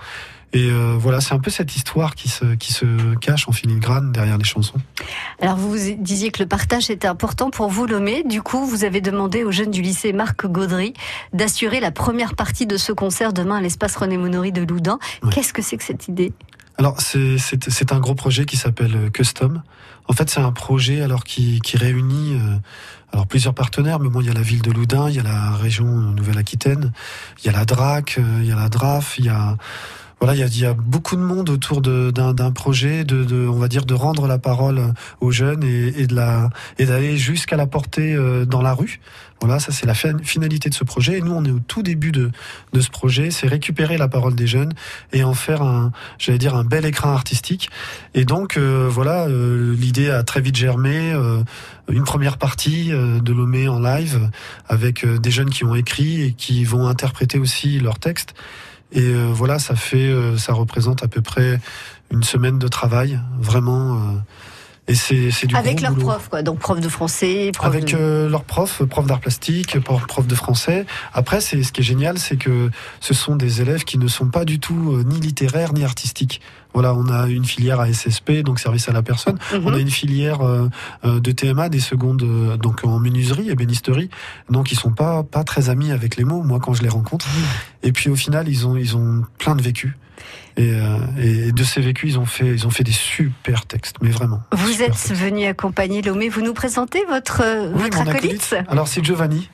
Et 0.53 0.69
euh, 0.69 0.97
voilà, 0.99 1.21
c'est 1.21 1.33
un 1.33 1.39
peu 1.39 1.51
cette 1.51 1.77
histoire 1.77 2.17
qui 2.17 2.29
se 2.29 2.57
qui 2.57 2.73
se 2.73 3.15
cache 3.17 3.49
en 3.49 3.53
filigrane 3.53 4.11
derrière 4.11 4.37
les 4.37 4.45
chansons. 4.45 4.79
Alors 5.41 5.57
vous 5.57 5.77
disiez 5.99 6.33
que 6.33 6.43
le 6.43 6.49
partage 6.49 6.91
était 6.91 7.07
important 7.07 7.51
pour 7.51 7.69
vous, 7.69 7.87
Lomé. 7.87 8.25
Du 8.25 8.43
coup, 8.43 8.67
vous 8.67 8.85
avez 8.85 9.01
demandé 9.01 9.45
aux 9.45 9.53
jeunes 9.53 9.71
du 9.71 9.81
lycée 9.81 10.13
Marc 10.13 10.47
Gaudry 10.47 10.93
d'assurer 11.33 11.79
la 11.79 11.93
première 11.93 12.35
partie 12.35 12.67
de 12.67 12.77
ce 12.77 12.93
concert 12.93 13.33
demain 13.33 13.57
à 13.57 13.61
l'espace 13.61 13.95
René 13.95 14.17
Monory 14.17 14.51
de 14.51 14.63
Loudun. 14.63 14.99
Ouais. 15.23 15.31
Qu'est-ce 15.33 15.53
que 15.53 15.63
c'est 15.63 15.77
que 15.77 15.85
cette 15.85 16.09
idée? 16.09 16.33
Alors 16.79 17.01
c'est 17.01 17.39
c'est 17.39 17.71
c'est 17.71 17.93
un 17.93 18.01
gros 18.01 18.15
projet 18.15 18.45
qui 18.45 18.57
s'appelle 18.57 18.97
euh, 18.97 19.11
Custom. 19.11 19.63
En 20.09 20.13
fait, 20.13 20.29
c'est 20.29 20.41
un 20.41 20.51
projet 20.51 21.03
alors 21.03 21.23
qui 21.23 21.61
qui 21.61 21.77
réunit 21.77 22.35
euh, 22.35 22.57
alors 23.13 23.29
plusieurs 23.29 23.55
partenaires, 23.55 24.01
mais 24.01 24.09
bon, 24.09 24.21
il 24.21 24.27
y 24.27 24.31
a 24.31 24.35
la 24.35 24.43
ville 24.43 24.63
de 24.63 24.73
Loudun, 24.73 25.09
il 25.09 25.15
y 25.15 25.21
a 25.21 25.23
la 25.23 25.53
région 25.53 25.87
Nouvelle-Aquitaine, 25.87 26.91
il 27.39 27.47
y 27.47 27.49
a 27.49 27.53
la 27.53 27.65
DRAC, 27.65 28.17
euh, 28.19 28.41
il 28.41 28.49
y 28.49 28.53
a 28.53 28.57
la 28.57 28.69
DRAF, 28.69 29.19
il 29.19 29.27
y 29.27 29.29
a 29.29 29.57
voilà, 30.21 30.35
il 30.35 30.55
y 30.55 30.61
y 30.61 30.67
a 30.67 30.75
beaucoup 30.75 31.17
de 31.17 31.23
monde 31.23 31.49
autour 31.49 31.81
d'un 31.81 32.53
projet 32.53 33.05
de, 33.05 33.25
de, 33.25 33.47
on 33.49 33.59
va 33.59 33.69
dire, 33.69 33.87
de 33.87 33.95
rendre 33.95 34.27
la 34.27 34.39
parole 34.39 34.93
aux 35.21 35.31
jeunes 35.31 35.65
et, 35.65 36.01
et 36.03 36.07
de 36.07 36.15
la 36.15 36.51
et 36.79 36.85
d'aller 36.85 37.17
jusqu'à 37.17 37.57
la 37.57 37.67
porter 37.67 38.15
euh, 38.15 38.45
dans 38.45 38.61
la 38.61 38.75
rue. 38.75 39.01
Voilà, 39.41 39.59
ça 39.59 39.73
c'est 39.73 39.87
la 39.87 39.95
fin- 39.95 40.19
finalité 40.23 40.69
de 40.69 40.75
ce 40.75 40.85
projet. 40.85 41.17
Et 41.17 41.21
nous, 41.23 41.33
on 41.33 41.43
est 41.47 41.51
au 41.51 41.61
tout 41.61 41.83
début 41.83 42.13
de 42.13 42.31
de 42.75 42.81
ce 42.83 42.91
projet, 42.91 43.31
c'est 43.31 43.47
récupérer 43.47 43.97
la 43.97 44.09
parole 44.09 44.35
des 44.35 44.47
jeunes 44.47 44.75
et 45.15 45.25
en 45.25 45.33
faire 45.33 45.63
un, 45.63 45.93
j'allais 46.19 46.37
dire, 46.37 46.55
un 46.55 46.65
bel 46.65 46.85
écran 46.85 47.11
artistique. 47.13 47.71
Et 48.13 48.27
donc, 48.27 48.59
euh, 48.59 48.89
voilà, 48.91 49.27
euh, 49.27 49.75
l'idée 49.75 50.11
a 50.11 50.23
très 50.23 50.43
vite 50.43 50.57
germé. 50.57 51.13
euh, 51.15 51.43
une 51.89 52.05
première 52.05 52.39
partie 52.39 52.93
euh, 52.93 53.19
de 53.21 53.33
Lomé 53.33 53.67
en 53.67 53.81
live 53.81 54.31
avec 54.69 55.05
euh, 55.05 55.19
des 55.19 55.33
jeunes 55.33 55.51
qui 55.51 55.65
ont 55.65 55.75
écrit 55.75 56.23
et 56.23 56.33
qui 56.35 56.63
vont 56.65 56.87
interpréter 56.87 57.39
aussi 57.41 57.81
leurs 57.81 57.99
textes. 57.99 58.35
Et 58.93 59.03
euh, 59.03 59.31
voilà, 59.33 59.59
ça 59.59 59.77
fait, 59.77 60.09
euh, 60.09 60.37
ça 60.37 60.53
représente 60.53 61.03
à 61.03 61.09
peu 61.09 61.21
près 61.21 61.61
une 62.11 62.23
semaine 62.23 62.59
de 62.59 62.69
travail, 62.69 63.21
vraiment. 63.39 64.21
Et 64.89 64.95
c'est 64.95 65.31
c'est 65.31 65.47
du 65.47 65.55
Avec 65.55 65.81
leurs 65.81 65.95
profs, 65.95 66.29
quoi. 66.29 66.43
Donc 66.43 66.59
prof 66.59 66.81
de 66.81 66.89
français, 66.89 67.51
prof 67.55 67.67
Avec 67.67 67.93
de... 67.93 67.97
euh, 67.97 68.29
leurs 68.29 68.45
profs, 68.45 68.83
profs 68.85 69.07
d'art 69.07 69.21
plastique, 69.21 69.79
prof 69.81 70.07
prof 70.07 70.27
de 70.27 70.35
français. 70.35 70.87
Après, 71.13 71.41
c'est 71.41 71.63
ce 71.63 71.73
qui 71.73 71.81
est 71.81 71.85
génial, 71.85 72.19
c'est 72.19 72.37
que 72.37 72.71
ce 73.01 73.15
sont 73.15 73.37
des 73.37 73.63
élèves 73.63 73.85
qui 73.85 73.99
ne 73.99 74.09
sont 74.09 74.29
pas 74.29 74.45
du 74.45 74.59
tout 74.59 74.93
euh, 74.93 75.05
ni 75.05 75.21
littéraires 75.21 75.73
ni 75.73 75.85
artistiques. 75.85 76.41
Voilà, 76.73 76.95
on 76.95 77.09
a 77.09 77.29
une 77.29 77.45
filière 77.45 77.81
à 77.81 77.93
SSP, 77.93 78.43
donc 78.43 78.61
service 78.61 78.89
à 78.89 78.93
la 78.93 79.03
personne. 79.03 79.39
Mhm. 79.53 79.63
On 79.65 79.75
a 79.75 79.79
une 79.79 79.91
filière 79.91 80.41
euh, 80.43 80.69
euh, 81.05 81.21
de 81.21 81.33
TMA, 81.33 81.69
des 81.69 81.81
secondes, 81.81 82.23
euh, 82.23 82.57
donc 82.57 82.85
en 82.85 82.99
menuiserie 82.99 83.51
et 83.51 83.55
bénisterie. 83.55 84.11
Donc 84.49 84.71
ils 84.73 84.77
sont 84.79 84.93
pas 84.93 85.23
pas 85.23 85.45
très 85.45 85.69
amis 85.69 85.91
avec 85.91 86.17
les 86.17 86.25
mots. 86.25 86.43
Moi, 86.43 86.59
quand 86.61 86.75
je 86.75 86.83
les 86.83 86.89
rencontre. 86.89 87.27
Et 87.83 87.93
puis 87.93 88.11
au 88.11 88.17
final, 88.17 88.49
ils 88.49 88.67
ont 88.67 88.77
ils 88.77 88.97
ont 88.97 89.25
plein 89.39 89.57
de 89.57 89.63
vécus. 89.63 89.93
Et, 90.57 90.73
euh, 90.75 90.99
et 91.19 91.53
de 91.53 91.65
ces 91.65 91.81
vécus, 91.81 92.13
ils 92.15 92.19
ont 92.19 92.27
fait 92.27 92.47
ils 92.47 92.67
ont 92.67 92.71
fait 92.71 92.85
des 92.85 92.93
super 92.93 93.67
textes, 93.67 93.97
mais 94.03 94.11
vraiment. 94.11 94.43
Vous 94.53 94.83
êtes 94.83 94.93
textes. 94.93 95.13
venu 95.15 95.47
accompagner 95.47 96.03
Lomé. 96.03 96.29
Vous 96.29 96.43
nous 96.43 96.55
présentez 96.55 97.05
votre, 97.09 97.43
euh, 97.45 97.71
Oui, 97.75 97.85
votre 97.85 98.01
acolyte 98.01 98.57
Alors 98.69 98.89
c'est 98.89 99.05
Giovanni. 99.05 99.49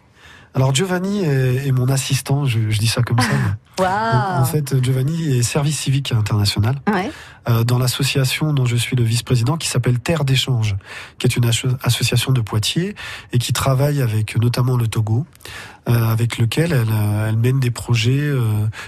Alors 0.54 0.74
Giovanni 0.74 1.22
est, 1.22 1.66
est 1.66 1.72
mon 1.72 1.90
assistant, 1.90 2.46
je, 2.46 2.70
je 2.70 2.78
dis 2.78 2.86
ça 2.86 3.02
comme 3.02 3.20
ça. 3.20 3.28
Waouh 3.78 4.40
En 4.40 4.44
fait, 4.46 4.82
Giovanni 4.82 5.36
est 5.36 5.42
service 5.42 5.78
civique 5.78 6.12
international 6.12 6.76
Ouais. 6.90 7.10
euh, 7.50 7.62
dans 7.62 7.78
l'association 7.78 8.54
dont 8.54 8.64
je 8.64 8.74
suis 8.74 8.96
le 8.96 9.04
vice-président 9.04 9.58
qui 9.58 9.68
s'appelle 9.68 9.98
Terre 10.00 10.24
d'échange, 10.24 10.74
qui 11.18 11.26
est 11.26 11.36
une 11.36 11.44
asso- 11.44 11.76
association 11.82 12.32
de 12.32 12.40
Poitiers 12.40 12.94
et 13.34 13.38
qui 13.38 13.52
travaille 13.52 14.00
avec 14.00 14.34
notamment 14.40 14.78
le 14.78 14.86
Togo, 14.86 15.26
euh, 15.90 15.92
avec 16.10 16.38
lequel 16.38 16.72
elle, 16.72 16.88
elle 17.28 17.36
mène 17.36 17.60
des 17.60 17.70
projets 17.70 18.32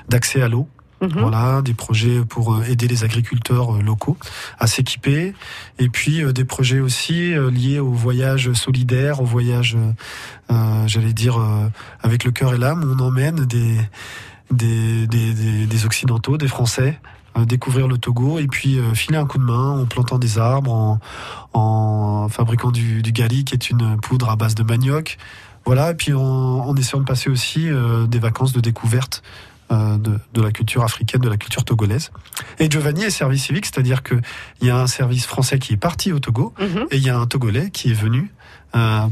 d'accès 0.09 0.41
à 0.41 0.49
l'eau. 0.49 0.71
Mhm. 1.01 1.21
Voilà, 1.21 1.63
des 1.63 1.75
projets 1.75 2.25
pour 2.25 2.55
euh, 2.55 2.65
aider 2.65 2.89
les 2.89 3.05
agriculteurs 3.05 3.77
euh, 3.77 3.83
locaux 3.83 4.17
à 4.59 4.67
s'équiper, 4.67 5.33
et 5.79 5.89
puis 5.89 6.25
euh, 6.25 6.33
des 6.33 6.45
projets 6.45 6.81
aussi 6.81 7.35
liés 7.53 7.79
au 7.79 7.93
voyage 7.93 8.53
solidaire, 8.55 9.21
au 9.21 9.25
voyage, 9.25 9.77
euh, 10.51 10.87
j'allais 10.89 11.13
dire, 11.13 11.39
euh, 11.39 11.69
avec 12.03 12.25
le 12.25 12.33
cœur 12.33 12.53
et 12.53 12.59
l'âme. 12.59 12.97
On 12.99 13.01
emmène 13.01 13.45
des, 13.45 13.77
des, 14.51 15.07
des, 15.07 15.35
des, 15.35 15.67
des 15.67 15.87
Occidentaux, 15.87 16.37
des 16.37 16.49
Français, 16.49 16.99
découvrir 17.47 17.87
le 17.87 17.99
Togo, 17.99 18.41
et 18.41 18.49
puis 18.49 18.81
filer 18.95 19.19
un 19.19 19.27
coup 19.27 19.39
de 19.39 19.45
main 19.45 19.79
en 19.81 19.87
plantant 19.87 20.19
des 20.19 20.39
arbres, 20.39 20.73
en, 20.73 20.99
en 21.53 22.29
fabriquant 22.29 22.73
du, 22.73 23.03
du 23.03 23.13
gali, 23.13 23.45
qui 23.45 23.55
est 23.55 23.71
une 23.71 24.01
poudre 24.01 24.29
à 24.31 24.35
base 24.35 24.57
de 24.57 24.65
manioc. 24.65 25.19
Voilà, 25.65 25.93
et 25.93 25.95
puis 25.95 26.13
en, 26.13 26.21
en 26.21 26.75
essayant 26.77 27.01
de 27.01 27.07
passer 27.07 27.31
aussi 27.31 27.69
des 28.09 28.19
vacances 28.19 28.53
de 28.53 28.61
découverte 28.61 29.23
de, 29.71 30.19
de 30.33 30.41
la 30.43 30.51
culture 30.51 30.83
africaine, 30.83 31.21
de 31.21 31.29
la 31.29 31.37
culture 31.37 31.65
togolaise. 31.65 32.11
Et 32.59 32.71
Giovanni 32.71 33.03
est 33.05 33.11
service 33.11 33.45
civique, 33.45 33.67
c'est-à-dire 33.67 34.03
qu'il 34.03 34.21
y 34.63 34.71
a 34.71 34.77
un 34.79 34.87
service 34.87 35.27
français 35.27 35.59
qui 35.59 35.75
est 35.75 35.77
parti 35.77 36.13
au 36.13 36.19
Togo 36.21 36.55
Mhm. 36.61 36.87
et 36.91 36.97
il 36.97 37.03
y 37.03 37.11
a 37.11 37.19
un 37.19 37.27
Togolais 37.27 37.71
qui 37.71 37.91
est 37.91 37.95
venu 37.95 38.21
euh, 38.21 38.29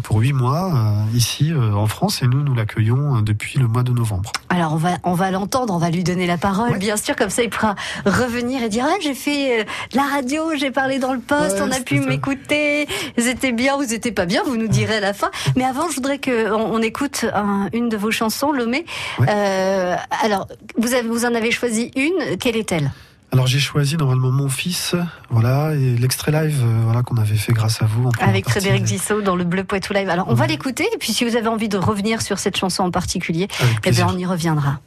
pour 0.03 0.19
huit 0.21 0.33
mois 0.33 0.73
euh, 0.75 1.17
ici 1.17 1.53
euh, 1.53 1.73
en 1.75 1.87
France 1.87 2.23
et 2.23 2.27
nous 2.27 2.43
nous 2.43 2.55
l'accueillons 2.55 3.17
euh, 3.17 3.21
depuis 3.23 3.59
le 3.59 3.67
mois 3.67 3.83
de 3.83 3.91
novembre. 3.93 4.31
Alors 4.51 4.73
on 4.75 4.77
va 4.77 4.99
on 5.05 5.15
va 5.15 5.31
l'entendre, 5.31 5.75
on 5.75 5.79
va 5.79 5.91
lui 5.91 6.05
donner 6.05 6.27
la 6.27 6.37
parole, 6.39 6.73
Ouais. 6.73 6.79
bien 6.79 6.97
sûr, 6.97 7.17
comme 7.17 7.31
ça 7.31 7.43
il 7.43 7.51
pourra 7.51 7.75
revenir 8.05 8.63
et 8.63 8.69
dire 8.69 8.85
ah 8.89 8.95
j'ai 9.03 9.15
fait 9.15 9.61
euh, 9.61 9.65
de 9.93 9.97
la 9.97 10.05
radio, 10.05 10.55
j'ai 10.57 10.71
parlé 10.71 10.99
dans 10.99 11.13
le 11.13 11.21
poste, 11.21 11.57
Ouais, 11.57 11.63
on 11.63 11.71
a 11.71 11.75
c'était 11.75 11.97
pu 11.97 12.01
m'écouter, 12.01 12.87
c'était 13.19 13.53
bien, 13.53 13.77
vous 13.77 13.93
étiez 13.95 14.13
pas 14.13 14.27
bien, 14.27 14.43
vous 14.45 14.57
nous 14.57 14.69
direz 14.69 14.97
à 14.97 15.01
la 15.01 15.13
fin. 15.15 15.31
Mais 15.57 15.65
avant, 15.65 15.89
je 15.91 15.95
voudrais 15.97 16.19
que 16.19 16.53
on, 16.53 16.75
on 16.75 16.83
écoute 16.83 17.25
un- 17.35 17.69
une 17.73 17.89
de 17.89 17.97
vos 17.97 18.11
chansons, 18.11 18.53
Lomé. 18.53 18.85
Ouais. 19.19 19.27
Euh, 19.29 19.97
alors 20.23 20.47
vous 20.79 20.93
avez 20.95 21.09
vous 21.09 21.25
en 21.25 21.35
avez 21.35 21.51
choisi 21.51 21.91
une, 21.97 22.37
quelle 22.39 22.57
est-elle? 22.57 22.91
Alors 23.33 23.47
j'ai 23.47 23.59
choisi 23.59 23.97
normalement 23.97 24.31
mon 24.31 24.49
fils, 24.49 24.95
voilà, 25.31 25.75
et 25.75 25.97
l'extrait 25.97 26.33
live, 26.33 26.63
euh, 26.63 26.81
voilà 26.85 27.03
qu'on 27.03 27.17
avait 27.17 27.37
fait 27.37 27.53
grâce 27.53 27.83
à 27.83 27.87
vous. 27.87 28.11
Avec. 28.21 28.49
Frédéric 28.49 28.85
Dissot 28.85 29.21
dans 29.21 29.37
le 29.37 29.45
Bleu 29.45 29.65
Poitou 29.65 29.93
Live. 29.93 30.09
Alors 30.09 30.27
on 30.29 30.35
va 30.35 30.47
l'écouter 30.47 30.87
et 30.95 30.99
puis 30.99 31.13
si 31.13 31.25
vous 31.25 31.37
avez 31.37 31.49
envie 31.49 31.69
de 31.69 31.77
revenir 31.77 32.23
sur 32.23 32.39
cette 32.39 32.57
chanson 32.57 32.85
en 32.85 32.91
particulier, 32.91 33.49
eh 33.85 33.91
bien 33.91 34.07
on 34.09 34.17
y 34.17 34.25
reviendra. 34.25 34.81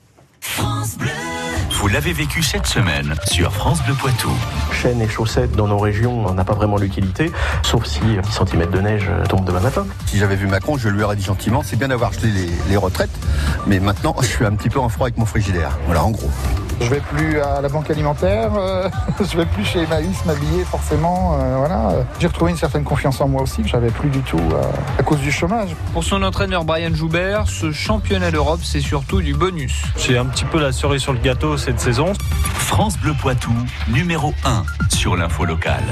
Vous 1.71 1.87
l'avez 1.87 2.11
vécu 2.11 2.41
cette 2.43 2.65
semaine 2.65 3.15
sur 3.25 3.53
France 3.53 3.83
Bleu 3.85 3.93
Poitou. 3.93 4.31
Chaînes 4.71 5.01
et 5.01 5.07
chaussettes 5.07 5.51
dans 5.51 5.67
nos 5.67 5.77
régions, 5.77 6.25
on 6.25 6.33
n'a 6.33 6.43
pas 6.43 6.53
vraiment 6.53 6.77
l'utilité, 6.77 7.31
sauf 7.63 7.85
si 7.85 7.99
10 7.99 8.19
cm 8.31 8.69
de 8.69 8.81
neige 8.81 9.09
tombe 9.29 9.45
demain 9.45 9.61
matin. 9.61 9.85
Si 10.05 10.17
j'avais 10.17 10.35
vu 10.35 10.47
Macron, 10.47 10.77
je 10.77 10.89
lui 10.89 11.03
aurais 11.03 11.15
dit 11.15 11.23
gentiment, 11.23 11.61
c'est 11.63 11.77
bien 11.77 11.89
d'avoir 11.89 12.11
gelé 12.13 12.31
les, 12.31 12.49
les 12.69 12.77
retraites, 12.77 13.15
mais 13.67 13.79
maintenant 13.79 14.15
je 14.21 14.27
suis 14.27 14.45
un 14.45 14.55
petit 14.55 14.69
peu 14.69 14.79
en 14.79 14.89
froid 14.89 15.07
avec 15.07 15.17
mon 15.17 15.25
frigidaire. 15.25 15.77
Voilà, 15.85 16.03
en 16.03 16.11
gros. 16.11 16.29
Je 16.81 16.85
vais 16.89 17.01
plus 17.01 17.39
à 17.41 17.61
la 17.61 17.67
banque 17.69 17.89
alimentaire, 17.91 18.51
euh, 18.57 18.89
je 19.19 19.37
vais 19.37 19.45
plus 19.45 19.65
chez 19.65 19.79
Emmaüs 19.83 20.23
m'habiller 20.25 20.63
forcément. 20.63 21.37
euh, 21.39 21.57
voilà. 21.57 21.91
J'ai 22.19 22.27
retrouvé 22.27 22.51
une 22.51 22.57
certaine 22.57 22.83
confiance 22.83 23.19
en 23.21 23.27
moi 23.27 23.41
aussi 23.41 23.61
que 23.61 23.67
j'avais 23.67 23.89
plus 23.91 24.09
du 24.09 24.21
tout 24.21 24.37
euh, 24.37 24.61
à 24.97 25.03
cause 25.03 25.19
du 25.19 25.31
chômage. 25.31 25.69
Pour 25.93 26.03
son 26.03 26.23
entraîneur 26.23 26.63
Brian 26.63 26.93
Joubert, 26.93 27.47
ce 27.47 27.71
championnat 27.71 28.31
d'Europe, 28.31 28.61
c'est 28.63 28.81
surtout 28.81 29.21
du 29.21 29.33
bonus. 29.33 29.83
C'est 29.97 30.17
un 30.17 30.25
petit 30.25 30.45
peu 30.45 30.59
la 30.59 30.71
cerise 30.71 31.01
sur 31.01 31.13
le 31.13 31.19
gâteau 31.19 31.57
cette 31.57 31.79
saison. 31.79 32.13
France 32.55 32.97
Bleu 32.97 33.13
Poitou, 33.19 33.51
numéro 33.89 34.33
1 34.45 34.63
sur 34.89 35.15
l'info 35.17 35.45
locale. 35.45 35.83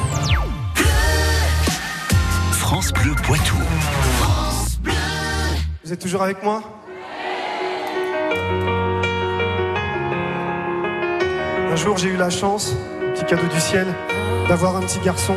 France 2.51 2.91
Bleu 2.93 3.13
Poitou. 3.23 3.55
Vous 5.83 5.93
êtes 5.93 5.99
toujours 6.01 6.23
avec 6.23 6.41
moi? 6.43 6.61
Jour, 11.77 11.97
j'ai 11.97 12.09
eu 12.09 12.17
la 12.17 12.29
chance, 12.29 12.73
petit 13.13 13.25
cadeau 13.25 13.47
du 13.47 13.59
ciel, 13.59 13.85
d'avoir 14.49 14.75
un 14.75 14.81
petit 14.81 14.99
garçon. 14.99 15.35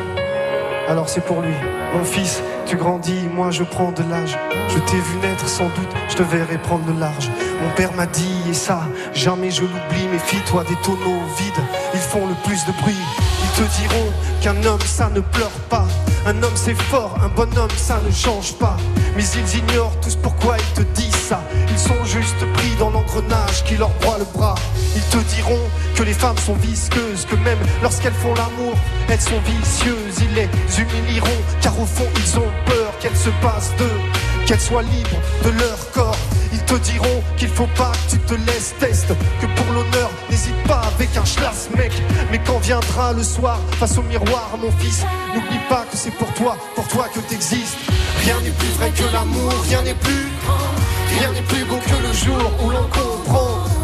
Alors 0.89 1.09
c'est 1.09 1.21
pour 1.21 1.43
lui. 1.43 1.55
Mon 1.95 2.05
fils, 2.05 2.43
tu 2.67 2.77
grandis, 2.77 3.29
moi 3.35 3.51
je 3.51 3.63
prends 3.63 3.93
de 3.93 4.03
l'âge. 4.11 4.39
Je 4.69 4.79
t'ai 4.79 4.97
vu 4.97 5.19
naître, 5.23 5.49
sans 5.49 5.67
doute, 5.67 5.93
je 6.09 6.17
te 6.17 6.23
verrai 6.23 6.57
prendre 6.59 6.85
le 6.87 6.99
large. 6.99 7.31
Mon 7.63 7.71
père 7.77 7.93
m'a 7.93 8.07
dit, 8.07 8.35
et 8.49 8.55
ça, 8.55 8.81
jamais 9.13 9.51
je 9.51 9.63
l'oublie, 9.63 10.09
méfie-toi 10.11 10.65
des 10.65 10.77
tonneaux 10.77 11.21
vides, 11.39 11.65
ils 11.93 12.01
font 12.01 12.27
le 12.27 12.35
plus 12.45 12.65
de 12.65 12.73
bruit. 12.81 12.97
Ils 13.43 13.63
te 13.63 13.81
diront 13.81 14.13
qu'un 14.41 14.65
homme, 14.65 14.81
ça 14.81 15.11
ne 15.11 15.21
pleure 15.21 15.51
pas. 15.69 15.87
Un 16.27 16.43
homme, 16.43 16.55
c'est 16.55 16.75
fort, 16.75 17.17
un 17.23 17.29
bonhomme, 17.29 17.71
ça 17.77 17.99
ne 18.07 18.11
change 18.11 18.55
pas. 18.55 18.77
Mais 19.17 19.25
ils 19.25 19.59
ignorent 19.59 19.99
tous 20.01 20.17
pourquoi 20.17 20.57
ils 20.59 20.85
te 20.85 20.89
disent 20.93 21.15
ça. 21.15 21.41
Ils 21.69 21.79
sont 21.79 22.05
juste 22.05 22.41
pris 22.55 22.75
dans 22.79 22.91
l'engrenage 22.91 23.65
qui 23.65 23.77
leur 23.77 23.91
broie 24.01 24.19
le 24.19 24.27
bras. 24.33 24.55
Ils 24.95 25.03
te 25.03 25.19
diront 25.35 25.61
que 25.95 26.03
les 26.03 26.13
femmes 26.13 26.39
sont 26.39 26.55
visqueuses, 26.55 27.27
que 27.29 27.37
même 27.37 27.59
lorsqu'elles 27.83 28.15
font 28.15 28.35
l'amour, 28.35 28.75
elles 29.09 29.21
sont 29.21 29.41
vicieuses. 29.41 30.21
Ils 30.21 30.35
les 30.35 30.49
humilieront, 30.81 31.41
car 31.61 31.79
au 31.79 31.87
fond, 31.87 32.09
ils 32.17 32.39
ont 32.39 32.51
peur 32.67 32.93
qu'elles 33.01 33.17
se 33.17 33.31
passent 33.43 33.75
d'eux, 33.79 34.01
qu'elles 34.47 34.61
soient 34.61 34.83
libres 34.83 35.21
de 35.45 35.51
leur 35.51 35.91
corps. 35.93 36.17
Ils 36.53 36.63
te 36.65 36.75
diront 36.75 37.23
qu'il 37.37 37.49
faut 37.49 37.69
pas 37.77 37.93
que 37.93 38.13
tu 38.13 38.19
te 38.19 38.35
laisses 38.35 38.75
test, 38.79 39.09
que 39.41 39.47
pour 39.47 39.67
l'honneur, 39.73 40.11
n'hésite 40.31 40.63
pas 40.67 40.83
avec 40.97 41.17
un 41.17 41.25
schlass, 41.25 41.69
mec. 41.77 41.93
Mais 42.31 42.41
quand 42.45 42.59
viendra 42.59 43.13
le 43.13 43.23
soir, 43.23 43.59
face 43.79 43.97
au 43.99 44.03
miroir, 44.03 44.51
mon 44.61 44.71
fils, 44.79 45.05
n'oublie 45.35 45.61
pas 45.69 45.85
que 45.91 45.97
c'est 45.97 46.15
pour 46.15 46.33
toi, 46.35 46.57
pour 46.75 46.87
toi 46.89 47.07
que 47.15 47.21
t'existes. 47.21 47.79
Rien 48.25 48.41
n'est 48.41 48.51
plus 48.51 48.69
vrai 48.79 48.91
que 48.91 49.05
l'amour, 49.13 49.53
rien 49.69 49.83
n'est 49.83 49.95
plus 49.95 50.29
grand, 50.45 51.19
rien 51.19 51.33
n'est 51.33 51.43
plus 51.43 51.65
beau 51.65 51.79
que 51.79 52.07
le 52.07 52.13
jour 52.13 52.53
où 52.65 52.71
l'on 52.71 52.83
comprend 52.83 53.10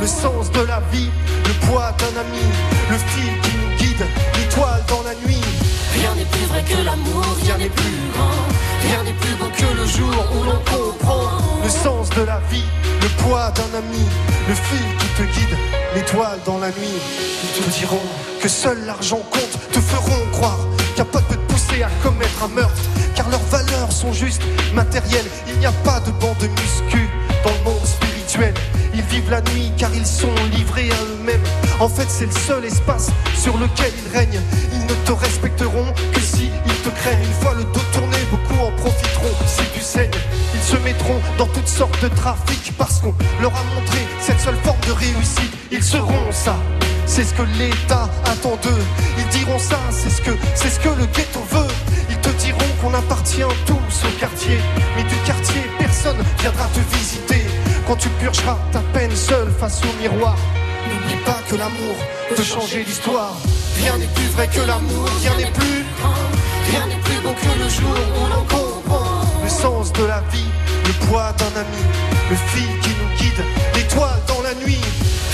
le 0.06 0.10
sens 0.22 0.52
de 0.52 0.60
la 0.60 0.80
vie, 0.92 1.10
le 1.48 1.66
poids 1.66 1.90
d'un 1.98 2.20
ami, 2.20 2.46
le 2.90 2.96
fil 2.96 3.40
qui 3.42 3.50
nous 3.58 3.76
guide, 3.76 4.06
l'étoile 4.38 4.84
dans 4.86 5.02
la 5.02 5.14
nuit. 5.26 5.42
Rien 5.98 6.14
n'est 6.14 6.30
plus 6.30 6.46
vrai 6.46 6.62
que 6.62 6.76
l'amour, 6.84 7.25
rien 7.42 7.58
n'est 7.58 7.75
plus 7.80 7.98
grand, 8.14 8.46
rien 8.86 9.02
n'est 9.02 9.18
plus 9.18 9.34
beau 9.34 9.50
que 9.50 9.68
le 9.76 9.84
jour 9.84 10.14
où 10.32 10.44
l'on 10.44 10.60
comprend 10.62 11.26
le 11.60 11.68
sens 11.68 12.08
de 12.10 12.22
la 12.22 12.40
vie, 12.52 12.68
le 13.02 13.08
poids 13.20 13.50
d'un 13.50 13.78
ami, 13.78 14.04
le 14.48 14.54
fil 14.54 14.86
qui 15.00 15.08
te 15.18 15.22
guide, 15.22 15.58
l'étoile 15.96 16.38
dans 16.46 16.58
la 16.58 16.68
nuit. 16.68 17.00
Ils 17.42 17.64
te 17.64 17.68
diront 17.80 18.06
que 18.40 18.48
seul 18.48 18.78
l'argent 18.86 19.22
compte, 19.32 19.72
te 19.72 19.80
feront 19.80 20.25
croire 20.30 20.68
n'y 20.96 21.02
a 21.02 21.04
pas 21.04 21.20
de 21.20 21.36
pousser 21.48 21.82
à 21.82 21.90
commettre 22.02 22.44
un 22.44 22.48
meurtre, 22.48 22.82
car 23.14 23.28
leurs 23.28 23.46
valeurs 23.50 23.92
sont 23.92 24.12
juste 24.12 24.40
matérielles. 24.72 25.26
Il 25.46 25.58
n'y 25.58 25.66
a 25.66 25.72
pas 25.84 26.00
de 26.00 26.10
banc 26.12 26.34
de 26.40 26.46
muscu 26.46 27.08
dans 27.44 27.50
le 27.50 27.64
monde 27.64 27.84
spirituel. 27.84 28.54
Ils 28.96 29.02
vivent 29.02 29.30
la 29.30 29.42
nuit 29.42 29.70
car 29.76 29.90
ils 29.94 30.06
sont 30.06 30.34
livrés 30.52 30.90
à 30.90 30.94
eux-mêmes. 30.94 31.44
En 31.80 31.88
fait, 31.88 32.06
c'est 32.08 32.24
le 32.24 32.32
seul 32.32 32.64
espace 32.64 33.10
sur 33.36 33.58
lequel 33.58 33.92
ils 33.94 34.16
règnent. 34.16 34.40
Ils 34.72 34.86
ne 34.86 34.94
te 35.04 35.12
respecteront 35.12 35.92
que 36.14 36.20
si 36.20 36.50
ils 36.66 36.74
te 36.82 36.88
craignent. 36.88 37.22
Une 37.22 37.42
fois 37.42 37.54
le 37.54 37.64
dos 37.64 37.84
tourné, 37.92 38.16
beaucoup 38.30 38.64
en 38.64 38.72
profiteront. 38.72 39.36
Si 39.46 39.62
tu 39.74 39.80
saignes, 39.80 40.10
ils 40.54 40.62
se 40.62 40.76
mettront 40.78 41.20
dans 41.36 41.46
toutes 41.48 41.68
sortes 41.68 42.02
de 42.02 42.08
trafics 42.08 42.72
parce 42.78 43.00
qu'on 43.00 43.14
leur 43.42 43.52
a 43.52 43.64
montré 43.74 43.98
cette 44.18 44.40
seule 44.40 44.56
forme 44.64 44.80
de 44.86 44.92
réussite. 44.92 45.52
Ils 45.70 45.84
seront 45.84 46.32
ça. 46.32 46.56
C'est 47.04 47.24
ce 47.24 47.34
que 47.34 47.42
l'État 47.58 48.08
attend 48.24 48.56
d'eux. 48.62 48.82
Ils 49.18 49.28
diront 49.38 49.58
ça, 49.58 49.78
c'est 49.90 50.10
ce 50.10 50.22
que 50.22 50.30
c'est 50.54 50.70
ce 50.70 50.80
que 50.80 50.88
le 50.88 51.04
ghetto 51.06 51.40
veut. 51.50 51.72
Ils 52.08 52.18
te 52.18 52.30
diront 52.42 52.72
qu'on 52.80 52.94
appartient 52.94 53.42
tous 53.66 54.06
au 54.08 54.18
quartier, 54.18 54.58
mais 54.96 55.02
du 55.02 55.16
quartier 55.26 55.62
personne 55.78 56.18
viendra 56.40 56.64
te 56.74 56.96
visiter. 56.96 57.45
Quand 57.87 57.97
tu 57.97 58.09
purgeras 58.21 58.59
ta 58.73 58.81
peine 58.93 59.14
seule 59.14 59.50
face 59.61 59.81
au 59.85 60.02
miroir, 60.02 60.37
n'oublie 60.88 61.23
pas 61.25 61.38
que 61.49 61.57
l'amour 61.57 61.97
peut 62.35 62.43
changer 62.43 62.83
l'histoire. 62.83 63.37
Rien 63.78 63.97
n'est 63.99 64.12
plus 64.14 64.28
vrai 64.35 64.49
que 64.49 64.61
l'amour, 64.66 65.09
rien 65.23 65.37
n'est 65.37 65.52
plus 65.52 65.85
rien 66.71 66.87
n'est 66.87 67.02
plus 67.02 67.21
beau 67.23 67.33
que 67.33 67.62
le 67.62 67.69
jour 67.69 67.97
où 68.19 68.26
l'on 68.33 68.45
comprend 68.45 69.21
le 69.43 69.49
sens 69.49 69.93
de 69.93 70.05
la 70.05 70.21
vie, 70.33 70.50
le 70.87 71.07
poids 71.07 71.33
d'un 71.38 71.61
ami, 71.61 71.83
le 72.31 72.37
fil 72.37 72.81
qui 72.81 72.90
nous 72.90 73.16
guide, 73.19 73.45
l'étoile 73.75 74.21
dans 74.26 74.43
la 74.43 74.55
nuit. 74.55 74.81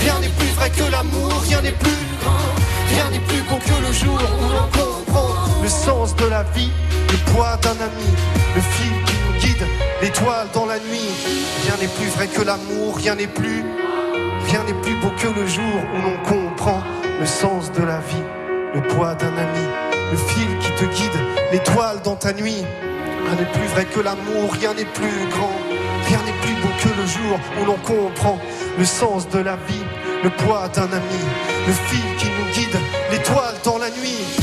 Rien 0.01 0.19
n'est 0.19 0.35
plus 0.39 0.51
vrai 0.55 0.69
que 0.69 0.91
l'amour, 0.91 1.31
rien 1.47 1.61
n'est 1.61 1.71
plus 1.71 2.01
grand, 2.21 2.45
rien 2.93 3.09
n'est 3.11 3.25
plus 3.29 3.41
beau 3.49 3.57
que 3.57 3.87
le 3.87 3.93
jour 3.93 4.19
où 4.41 4.45
l'on 4.55 4.69
comprend 4.79 5.33
le 5.61 5.69
sens 5.69 6.15
de 6.15 6.25
la 6.25 6.43
vie, 6.55 6.71
le 7.11 7.31
poids 7.31 7.57
d'un 7.63 7.77
ami, 7.89 8.09
le 8.55 8.61
fil 8.61 8.93
qui 9.05 9.15
nous 9.25 9.39
guide, 9.39 9.67
l'étoile 10.03 10.47
dans 10.53 10.65
la 10.65 10.79
nuit. 10.79 11.11
Rien 11.63 11.75
n'est 11.79 11.93
plus 11.93 12.09
vrai 12.09 12.27
que 12.27 12.41
l'amour, 12.41 12.97
rien 12.97 13.15
n'est 13.15 13.27
plus, 13.27 13.63
rien 14.47 14.63
n'est 14.65 14.81
plus 14.81 14.95
beau 14.95 15.09
que 15.17 15.27
le 15.27 15.47
jour 15.47 15.75
où 15.93 16.01
l'on 16.01 16.17
comprend 16.29 16.83
le 17.19 17.25
sens 17.25 17.71
de 17.71 17.83
la 17.83 17.99
vie, 17.99 18.25
le 18.75 18.81
poids 18.81 19.15
d'un 19.15 19.35
ami, 19.37 19.65
le 20.11 20.17
fil 20.17 20.59
qui 20.59 20.71
te 20.71 20.85
guide, 20.93 21.19
l'étoile 21.53 22.01
dans 22.03 22.17
ta 22.17 22.33
nuit. 22.33 22.65
Rien 23.25 23.35
n'est 23.37 23.51
plus 23.51 23.67
vrai 23.67 23.85
que 23.85 24.01
l'amour, 24.01 24.51
rien 24.51 24.73
n'est 24.73 24.91
plus 24.99 25.29
grand, 25.29 25.57
rien 26.09 26.19
n'est 26.25 26.39
plus 26.41 26.55
beau 26.61 26.73
que 26.83 27.01
le 27.01 27.07
jour 27.07 27.39
où 27.61 27.65
l'on 27.65 27.77
comprend 27.77 28.37
le 28.77 28.83
sens 28.83 29.29
de 29.29 29.39
la 29.39 29.55
vie, 29.55 29.85
le 30.21 30.29
poids 30.31 30.67
d'un 30.75 30.91
ami, 30.91 31.21
le 31.65 31.73
fil 31.73 32.15
qui 32.17 32.25
nous 32.25 32.51
guide, 32.53 32.77
l'étoile 33.09 33.55
dans 33.63 33.77
la 33.77 33.89
nuit. 33.89 34.42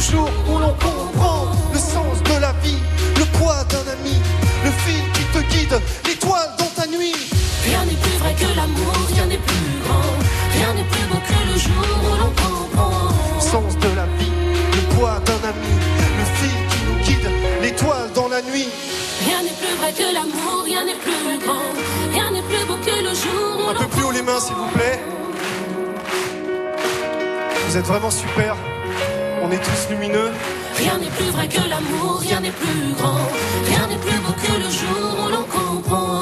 Le 0.00 0.12
jour 0.12 0.30
où 0.48 0.58
l'on 0.58 0.72
comprend 0.72 1.52
le 1.74 1.78
sens 1.78 2.22
de 2.24 2.40
la 2.40 2.52
vie, 2.64 2.80
le 3.18 3.24
poids 3.38 3.62
d'un 3.68 3.84
ami, 3.92 4.16
le 4.64 4.70
fil 4.70 5.02
qui 5.12 5.24
te 5.24 5.40
guide, 5.52 5.78
l'étoile 6.06 6.48
dans 6.58 6.72
ta 6.74 6.86
nuit. 6.86 7.14
Rien 7.66 7.84
n'est 7.84 8.00
plus 8.04 8.16
vrai 8.18 8.34
que 8.34 8.56
l'amour, 8.56 8.94
rien 9.12 9.26
n'est 9.26 9.44
plus 9.50 9.72
grand. 9.84 10.16
Rien 10.56 10.72
n'est 10.72 10.88
plus 10.94 11.06
beau 11.10 11.20
que 11.28 11.52
le 11.52 11.58
jour 11.58 11.86
où 12.04 12.16
l'on 12.16 12.32
comprend. 12.44 12.92
Le 13.36 13.40
sens 13.42 13.76
de 13.76 13.94
la 13.94 14.06
vie, 14.18 14.32
le 14.72 14.94
poids 14.94 15.20
d'un 15.26 15.48
ami, 15.52 15.74
le 16.18 16.24
fil 16.38 16.58
qui 16.70 16.80
nous 16.86 16.98
guide, 17.04 17.30
l'étoile 17.60 18.10
dans 18.14 18.28
la 18.28 18.40
nuit. 18.40 18.68
Rien 19.26 19.42
n'est 19.42 19.58
plus 19.60 19.74
vrai 19.80 19.92
que 19.92 20.14
l'amour, 20.14 20.64
rien 20.64 20.84
n'est 20.86 21.00
plus 21.06 21.38
grand. 21.44 21.68
Rien 22.14 22.30
n'est 22.30 22.46
plus 22.48 22.64
beau 22.66 22.76
que 22.76 22.96
le 23.04 23.14
jour 23.14 23.66
où 23.66 23.70
Un 23.70 23.74
peu 23.74 23.86
plus 23.86 24.04
haut 24.04 24.12
les 24.12 24.22
mains 24.22 24.40
s'il 24.40 24.54
vous 24.54 24.70
plaît. 24.70 24.98
Vous 27.68 27.76
êtes 27.76 27.86
vraiment 27.86 28.10
super. 28.10 28.56
On 29.42 29.50
est 29.50 29.58
tous 29.58 29.90
lumineux. 29.90 30.30
Rien 30.76 30.98
n'est 30.98 31.10
plus 31.10 31.30
vrai 31.30 31.48
que 31.48 31.68
l'amour, 31.68 32.18
rien 32.20 32.40
n'est 32.40 32.50
plus 32.50 32.92
grand. 32.98 33.16
Rien 33.66 33.86
n'est 33.86 33.96
plus 33.96 34.18
beau 34.18 34.32
que 34.32 34.52
le 34.64 34.70
jour 34.70 35.24
où 35.24 35.28
l'on 35.30 35.44
comprend. 35.44 36.19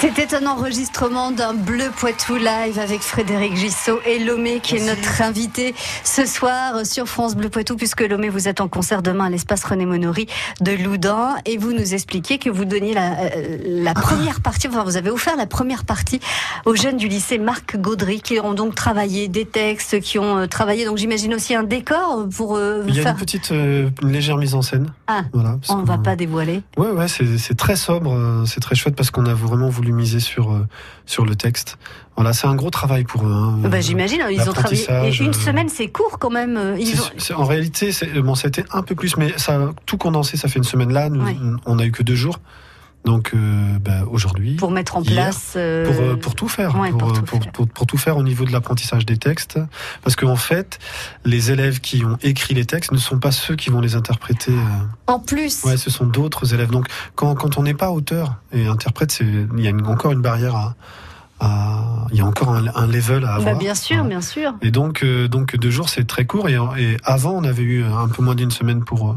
C'était 0.00 0.34
un 0.34 0.46
enregistrement 0.46 1.30
d'un 1.30 1.52
Bleu 1.52 1.90
Poitou 1.94 2.36
live 2.36 2.78
avec 2.78 3.02
Frédéric 3.02 3.54
Gissot 3.54 4.00
et 4.06 4.18
Lomé 4.18 4.60
qui 4.60 4.76
est 4.76 4.86
notre 4.86 5.20
invité 5.20 5.74
ce 6.04 6.24
soir 6.24 6.86
sur 6.86 7.06
France 7.06 7.36
Bleu 7.36 7.50
Poitou 7.50 7.76
puisque 7.76 8.00
Lomé 8.00 8.30
vous 8.30 8.48
êtes 8.48 8.62
en 8.62 8.68
concert 8.68 9.02
demain 9.02 9.26
à 9.26 9.30
l'espace 9.30 9.62
René 9.62 9.84
Monory 9.84 10.26
de 10.62 10.72
Loudun 10.72 11.36
et 11.44 11.58
vous 11.58 11.74
nous 11.74 11.92
expliquez 11.92 12.38
que 12.38 12.48
vous 12.48 12.64
donniez 12.64 12.94
la, 12.94 13.12
euh, 13.20 13.58
la 13.62 13.92
première 13.92 14.40
partie, 14.40 14.68
enfin 14.68 14.84
vous 14.84 14.96
avez 14.96 15.10
offert 15.10 15.36
la 15.36 15.46
première 15.46 15.84
partie 15.84 16.18
aux 16.64 16.74
jeunes 16.74 16.96
du 16.96 17.06
lycée 17.06 17.36
Marc 17.36 17.76
Gaudry 17.76 18.22
qui 18.22 18.40
ont 18.40 18.54
donc 18.54 18.74
travaillé 18.74 19.28
des 19.28 19.44
textes, 19.44 20.00
qui 20.00 20.18
ont 20.18 20.38
euh, 20.38 20.46
travaillé 20.46 20.86
donc 20.86 20.96
j'imagine 20.96 21.34
aussi 21.34 21.54
un 21.54 21.62
décor 21.62 22.26
pour 22.34 22.56
euh, 22.56 22.84
Il 22.88 22.94
y 22.96 23.00
a 23.00 23.02
faire... 23.02 23.12
une 23.12 23.18
petite, 23.18 23.52
euh, 23.52 23.90
légère 24.02 24.38
mise 24.38 24.54
en 24.54 24.62
scène. 24.62 24.90
Ah, 25.08 25.24
Voilà, 25.34 25.58
on 25.68 25.76
ne 25.76 25.86
va 25.86 25.98
pas 25.98 26.16
dévoiler. 26.16 26.62
Ouais, 26.78 26.90
ouais, 26.90 27.06
c'est 27.06 27.36
c'est 27.36 27.56
très 27.56 27.76
sobre, 27.76 28.14
euh, 28.14 28.46
c'est 28.46 28.60
très 28.60 28.74
chouette 28.74 28.96
parce 28.96 29.10
qu'on 29.10 29.26
a 29.26 29.34
vraiment 29.34 29.68
voulu 29.68 29.89
miser 29.92 30.20
sur 30.20 30.52
euh, 30.52 30.66
sur 31.06 31.24
le 31.24 31.34
texte. 31.36 31.78
Voilà, 32.16 32.32
c'est 32.32 32.46
un 32.46 32.54
gros 32.54 32.70
travail 32.70 33.04
pour 33.04 33.26
eux. 33.26 33.32
hein. 33.32 33.58
Bah, 33.68 33.80
j'imagine, 33.80 34.22
ils 34.30 34.48
ont 34.48 34.52
travaillé. 34.52 34.84
Une 35.20 35.28
euh, 35.30 35.32
semaine, 35.32 35.68
c'est 35.68 35.88
court 35.88 36.18
quand 36.18 36.30
même. 36.30 36.56
euh, 36.56 36.76
Ils 36.78 37.00
ont... 37.00 37.40
en 37.40 37.44
réalité, 37.44 37.92
c'est- 37.92 38.20
bon, 38.20 38.34
ça 38.34 38.46
a 38.46 38.48
été 38.48 38.64
un 38.72 38.82
peu 38.82 38.94
plus, 38.94 39.16
mais 39.16 39.32
ça 39.38 39.54
a 39.56 39.70
tout 39.86 39.96
condensé. 39.96 40.36
Ça 40.36 40.48
fait 40.48 40.58
une 40.58 40.64
semaine 40.64 40.92
là. 40.92 41.08
Nous, 41.08 41.24
Ouais. 41.24 41.36
on 41.66 41.78
a 41.78 41.84
eu 41.86 41.92
que 41.92 42.02
deux 42.02 42.14
jours. 42.16 42.38
Donc 43.06 43.30
euh, 43.34 43.78
bah, 43.80 44.04
aujourd'hui, 44.10 44.56
Pour 44.56 44.70
mettre 44.70 44.96
en 44.98 45.02
hier, 45.02 45.14
place. 45.24 45.54
euh, 45.56 45.86
pour, 45.86 46.00
euh, 46.04 46.16
pour 46.16 46.34
tout 46.34 46.48
faire, 46.48 46.78
ouais, 46.78 46.90
pour, 46.90 46.98
pour 46.98 47.08
euh, 47.10 47.12
tout 47.14 47.22
pour, 47.24 47.42
faire. 47.42 47.52
pour- 47.52 47.86
tout 47.86 47.96
faire 47.96 48.16
au 48.18 48.22
niveau 48.22 48.44
de 48.44 48.52
l'apprentissage 48.52 49.06
des 49.06 49.16
textes, 49.16 49.58
parce 50.02 50.16
qu'en 50.16 50.36
fait, 50.36 50.78
les 51.24 51.50
élèves 51.50 51.80
qui 51.80 52.04
ont 52.04 52.18
écrit 52.22 52.52
les 52.54 52.66
textes 52.66 52.92
ne 52.92 52.98
sont 52.98 53.18
pas 53.18 53.32
ceux 53.32 53.56
qui 53.56 53.70
vont 53.70 53.80
les 53.80 53.94
interpréter. 53.96 54.52
euh, 54.52 55.12
En 55.12 55.18
plus. 55.18 55.64
Ouais, 55.64 55.78
ce 55.78 55.88
sont 55.90 56.04
d'autres 56.06 56.52
élèves. 56.52 56.70
Donc, 56.70 56.88
quand, 57.14 57.34
quand 57.34 57.56
on 57.56 57.62
n'est 57.62 57.74
pas 57.74 57.90
auteur 57.90 58.34
et 58.52 58.66
interprète, 58.66 59.18
il 59.20 59.48
y 59.62 59.66
a 59.66 59.70
une- 59.70 59.86
encore 59.86 60.12
une 60.12 60.20
barrière 60.22 60.54
à, 60.54 60.74
il 62.12 62.18
y 62.18 62.20
a 62.20 62.26
encore 62.26 62.50
un, 62.50 62.66
un 62.74 62.86
level 62.86 63.24
à 63.24 63.28
Bah, 63.28 63.34
avoir. 63.36 63.56
bien 63.56 63.74
sûr, 63.74 64.04
bien 64.04 64.20
sûr. 64.20 64.52
Et 64.60 64.70
donc, 64.70 65.02
euh, 65.02 65.26
donc 65.26 65.56
deux 65.56 65.70
jours, 65.70 65.88
c'est 65.88 66.06
très 66.06 66.26
court. 66.26 66.50
Et, 66.50 66.58
et 66.78 66.96
avant, 67.02 67.30
on 67.32 67.44
avait 67.44 67.62
eu 67.62 67.82
un 67.82 68.08
peu 68.08 68.22
moins 68.22 68.34
d'une 68.34 68.50
semaine 68.50 68.84
pour 68.84 69.10
euh, 69.12 69.14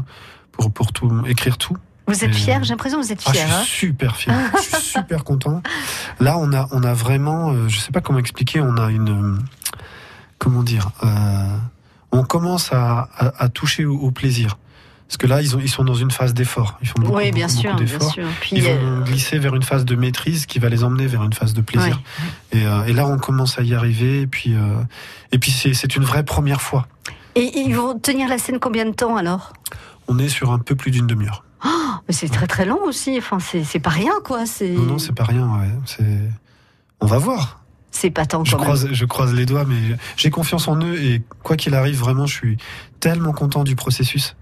pour 0.52 0.72
pour 0.72 0.92
tout 0.94 1.12
écrire 1.26 1.58
tout. 1.58 1.76
Vous 2.06 2.24
êtes 2.24 2.34
fier 2.34 2.62
J'ai 2.64 2.70
l'impression 2.70 3.00
que 3.00 3.04
vous 3.06 3.12
êtes 3.12 3.22
Ah, 3.26 3.30
je 3.32 3.38
fier. 3.38 3.46
suis 3.46 3.54
hein 3.54 3.64
super 3.64 4.16
fier. 4.16 4.34
je 4.56 4.76
suis 4.76 4.82
super 4.98 5.24
content. 5.24 5.62
Là, 6.20 6.36
on 6.38 6.52
a, 6.52 6.68
on 6.72 6.82
a 6.82 6.92
vraiment, 6.94 7.50
euh, 7.52 7.68
je 7.68 7.78
sais 7.78 7.92
pas 7.92 8.00
comment 8.00 8.18
expliquer, 8.18 8.60
on 8.60 8.76
a 8.76 8.90
une, 8.90 9.36
euh, 9.36 9.38
comment 10.38 10.62
dire, 10.62 10.90
euh, 11.02 11.08
on 12.12 12.22
commence 12.24 12.72
à, 12.72 13.08
à, 13.16 13.44
à 13.44 13.48
toucher 13.48 13.84
au, 13.86 13.96
au 13.96 14.10
plaisir. 14.10 14.58
Parce 15.08 15.16
que 15.18 15.26
là, 15.26 15.42
ils, 15.42 15.54
ont, 15.56 15.60
ils 15.60 15.68
sont 15.70 15.84
dans 15.84 15.94
une 15.94 16.10
phase 16.10 16.32
d'effort. 16.34 16.78
Ils 16.82 16.88
font 16.88 16.94
beaucoup, 16.98 17.16
oui, 17.16 17.30
bien 17.30 17.46
beaucoup, 17.46 17.58
sûr, 17.60 17.70
beaucoup 17.72 17.84
d'efforts. 17.84 18.14
Ils 18.52 18.62
vont 18.62 18.70
euh, 18.70 19.00
glisser 19.02 19.38
vers 19.38 19.54
une 19.54 19.62
phase 19.62 19.84
de 19.84 19.94
maîtrise 19.96 20.46
qui 20.46 20.58
va 20.58 20.68
les 20.68 20.82
emmener 20.82 21.06
vers 21.06 21.22
une 21.22 21.32
phase 21.34 21.52
de 21.54 21.60
plaisir. 21.60 22.00
Et, 22.52 22.66
euh, 22.66 22.84
et 22.84 22.92
là, 22.92 23.06
on 23.06 23.18
commence 23.18 23.58
à 23.58 23.62
y 23.62 23.74
arriver. 23.74 24.22
Et 24.22 24.26
puis, 24.26 24.54
et 25.32 25.38
puis 25.38 25.50
c'est 25.50 25.96
une 25.96 26.04
vraie 26.04 26.24
première 26.24 26.60
fois. 26.62 26.86
Et 27.36 27.50
ils 27.60 27.74
vont 27.74 27.98
tenir 27.98 28.28
la 28.28 28.38
scène 28.38 28.58
combien 28.58 28.84
de 28.86 28.92
temps 28.92 29.16
alors? 29.16 29.52
On 30.08 30.18
est 30.18 30.28
sur 30.28 30.52
un 30.52 30.58
peu 30.58 30.74
plus 30.74 30.90
d'une 30.90 31.06
demi-heure. 31.06 31.44
Oh, 32.04 32.08
mais 32.08 32.14
C'est 32.14 32.28
très 32.28 32.46
très 32.46 32.64
long 32.66 32.82
aussi. 32.84 33.16
Enfin, 33.18 33.38
c'est 33.40 33.64
c'est 33.64 33.78
pas 33.80 33.90
rien 33.90 34.12
quoi. 34.24 34.46
C'est 34.46 34.68
Non, 34.70 34.82
non, 34.82 34.98
c'est 34.98 35.14
pas 35.14 35.24
rien. 35.24 35.46
Ouais. 35.58 35.68
C'est, 35.86 36.04
on 37.00 37.06
va 37.06 37.18
voir. 37.18 37.60
c'est 37.90 38.10
pas 38.10 38.26
tant 38.26 38.44
Je 38.44 38.54
même. 38.56 38.60
croise, 38.64 38.88
je 38.92 39.04
croise 39.04 39.32
les 39.34 39.46
doigts, 39.46 39.64
mais 39.66 39.96
j'ai 40.16 40.30
confiance 40.30 40.68
en 40.68 40.76
eux 40.82 40.96
et 41.02 41.22
quoi 41.42 41.56
qu'il 41.56 41.74
arrive, 41.74 41.98
vraiment, 41.98 42.26
je 42.26 42.34
suis 42.34 42.56
tellement 43.00 43.32
content 43.32 43.64
du 43.64 43.74
processus. 43.76 44.36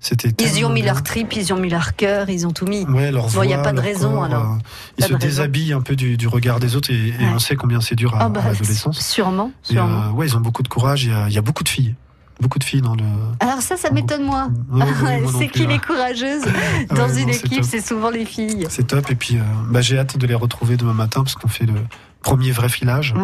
C'était 0.00 0.34
Ils 0.44 0.58
y 0.58 0.64
ont 0.66 0.68
mis 0.70 0.82
bien. 0.82 0.92
leur 0.92 1.02
trip, 1.02 1.32
ils 1.34 1.44
y 1.46 1.52
ont 1.54 1.58
mis 1.58 1.70
leur 1.70 1.96
cœur, 1.96 2.28
ils 2.28 2.46
ont 2.46 2.50
tout 2.50 2.66
mis. 2.66 2.84
Ouais, 2.84 3.10
leur 3.10 3.28
Bon, 3.30 3.42
il 3.42 3.46
n'y 3.46 3.54
a 3.54 3.56
voix, 3.56 3.64
pas 3.64 3.72
de 3.72 3.80
raison 3.80 4.12
corps, 4.12 4.24
alors. 4.24 4.52
euh, 4.52 4.56
ils 4.98 5.04
se 5.04 5.08
raison. 5.08 5.18
déshabillent 5.18 5.72
un 5.72 5.80
peu 5.80 5.96
du, 5.96 6.16
du 6.18 6.28
regard 6.28 6.60
des 6.60 6.76
autres 6.76 6.90
et, 6.90 7.08
et 7.08 7.12
Ouais. 7.12 7.30
on 7.34 7.38
sait 7.38 7.56
combien 7.56 7.80
c'est 7.80 7.94
dur 7.94 8.14
à, 8.14 8.24
Ah 8.24 8.28
bah, 8.28 8.42
à 8.44 8.48
l'adolescence. 8.52 8.98
Sûrement, 9.00 9.50
Et, 9.70 9.74
sûrement. 9.74 10.02
euh, 10.02 10.10
ouais, 10.10 10.26
ils 10.26 10.36
ont 10.36 10.40
beaucoup 10.40 10.62
de 10.62 10.68
courage. 10.68 11.04
Il 11.04 11.10
y 11.10 11.14
a, 11.14 11.28
il 11.28 11.32
y 11.34 11.38
a 11.38 11.42
beaucoup 11.42 11.64
de 11.64 11.70
filles, 11.70 11.94
beaucoup 12.40 12.58
de 12.58 12.64
filles 12.64 12.82
dans 12.82 12.94
le. 12.94 13.04
Alors 13.40 13.60
ça, 13.62 13.76
ça 13.76 13.90
m'étonne 13.90 14.24
moi. 14.24 14.48
Ouais, 14.72 14.82
ouais, 15.02 15.20
moi 15.20 15.32
non 15.32 15.38
c'est 15.38 15.48
qui 15.48 15.62
ouais. 15.62 15.72
les 15.74 15.78
courageuses 15.78 16.44
dans 16.94 17.08
une 17.08 17.26
non, 17.28 17.32
équipe. 17.32 17.64
C'est 17.64 17.80
souvent 17.86 18.10
les 18.10 18.24
filles. 18.24 18.66
C'est 18.68 18.86
top. 18.86 19.10
Et 19.10 19.14
puis, 19.14 19.36
euh, 19.36 19.42
bah, 19.70 19.80
j'ai 19.80 19.98
hâte 19.98 20.16
de 20.18 20.26
les 20.26 20.34
retrouver 20.34 20.76
demain 20.76 20.92
matin 20.94 21.22
parce 21.22 21.34
qu'on 21.34 21.48
fait 21.48 21.66
le 21.66 21.74
premier 22.22 22.50
vrai 22.52 22.68
filage. 22.68 23.14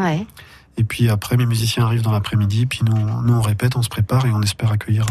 Et 0.78 0.84
puis 0.84 1.10
après, 1.10 1.36
mes 1.36 1.44
musiciens 1.44 1.84
arrivent 1.84 2.00
dans 2.02 2.12
l'après-midi. 2.12 2.64
Puis 2.64 2.80
nous, 2.86 2.96
on- 2.96 3.20
nous, 3.22 3.34
on 3.34 3.40
répète, 3.42 3.76
on 3.76 3.82
se 3.82 3.88
prépare 3.90 4.24
et 4.24 4.30
on 4.30 4.40
espère 4.40 4.70
accueillir 4.72 5.04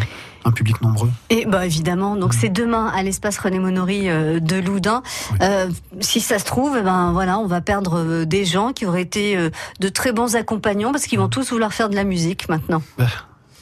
un 0.46 0.52
public 0.52 0.82
nombreux. 0.82 1.12
Et 1.30 1.46
bah 1.46 1.66
évidemment, 1.66 2.16
Mm. 2.16 2.20
donc 2.22 2.34
c'est 2.34 2.50
demain 2.50 2.88
à 2.88 3.04
l'espace 3.04 3.38
René 3.38 3.60
Monory 3.60 4.10
euh, 4.10 4.40
de 4.40 4.56
Loudun. 4.56 5.04
Euh, 5.42 5.70
si 6.00 6.22
ça 6.22 6.40
se 6.40 6.46
trouve, 6.46 6.78
eh 6.80 6.82
ben 6.82 7.12
voilà, 7.12 7.38
on 7.38 7.46
va 7.46 7.62
perdre 7.62 8.24
des 8.24 8.46
gens 8.46 8.72
qui 8.72 8.86
auraient 8.88 9.02
été 9.04 9.38
de 9.80 9.90
très 9.90 10.12
bons 10.14 10.36
accompagnants 10.36 10.92
parce 10.94 11.06
qu'ils 11.06 11.20
vont 11.20 11.30
tous 11.30 11.52
vouloir 11.52 11.74
faire 11.74 11.90
de 11.90 11.96
la 11.96 12.06
musique 12.06 12.48
maintenant. 12.50 12.82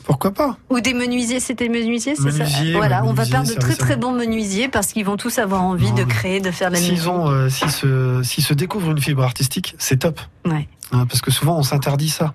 Pourquoi 0.08 0.32
pas 0.32 0.58
Ou 0.70 0.80
des 0.80 0.94
menuisiers, 0.94 1.42
c'était 1.42 1.68
menuisiers, 1.68 2.16
c'est 2.16 2.32
ça 2.32 2.46
Voilà, 2.74 3.04
on 3.04 3.12
va 3.12 3.26
perdre 3.26 3.50
de 3.50 3.56
très 3.56 3.76
très 3.76 3.98
bons 3.98 4.14
menuisiers 4.14 4.70
parce 4.70 4.88
qu'ils 4.94 5.04
vont 5.04 5.18
tous 5.18 5.38
avoir 5.38 5.62
envie 5.64 5.92
de 5.92 6.06
créer, 6.06 6.40
de 6.40 6.50
faire 6.50 6.70
de 6.70 6.76
la 6.76 6.80
musique. 6.80 7.06
Euh, 7.06 7.50
s'ils 7.50 7.70
se, 7.72 8.22
se 8.24 8.54
découvrent 8.54 8.92
une 8.92 9.02
fibre 9.02 9.24
artistique, 9.24 9.76
c'est 9.78 9.98
top. 9.98 10.22
Ouais. 10.46 10.70
Hein, 10.94 11.06
parce 11.08 11.20
que 11.22 11.30
souvent, 11.30 11.58
on 11.58 11.64
s'interdit 11.64 12.08
ça. 12.08 12.34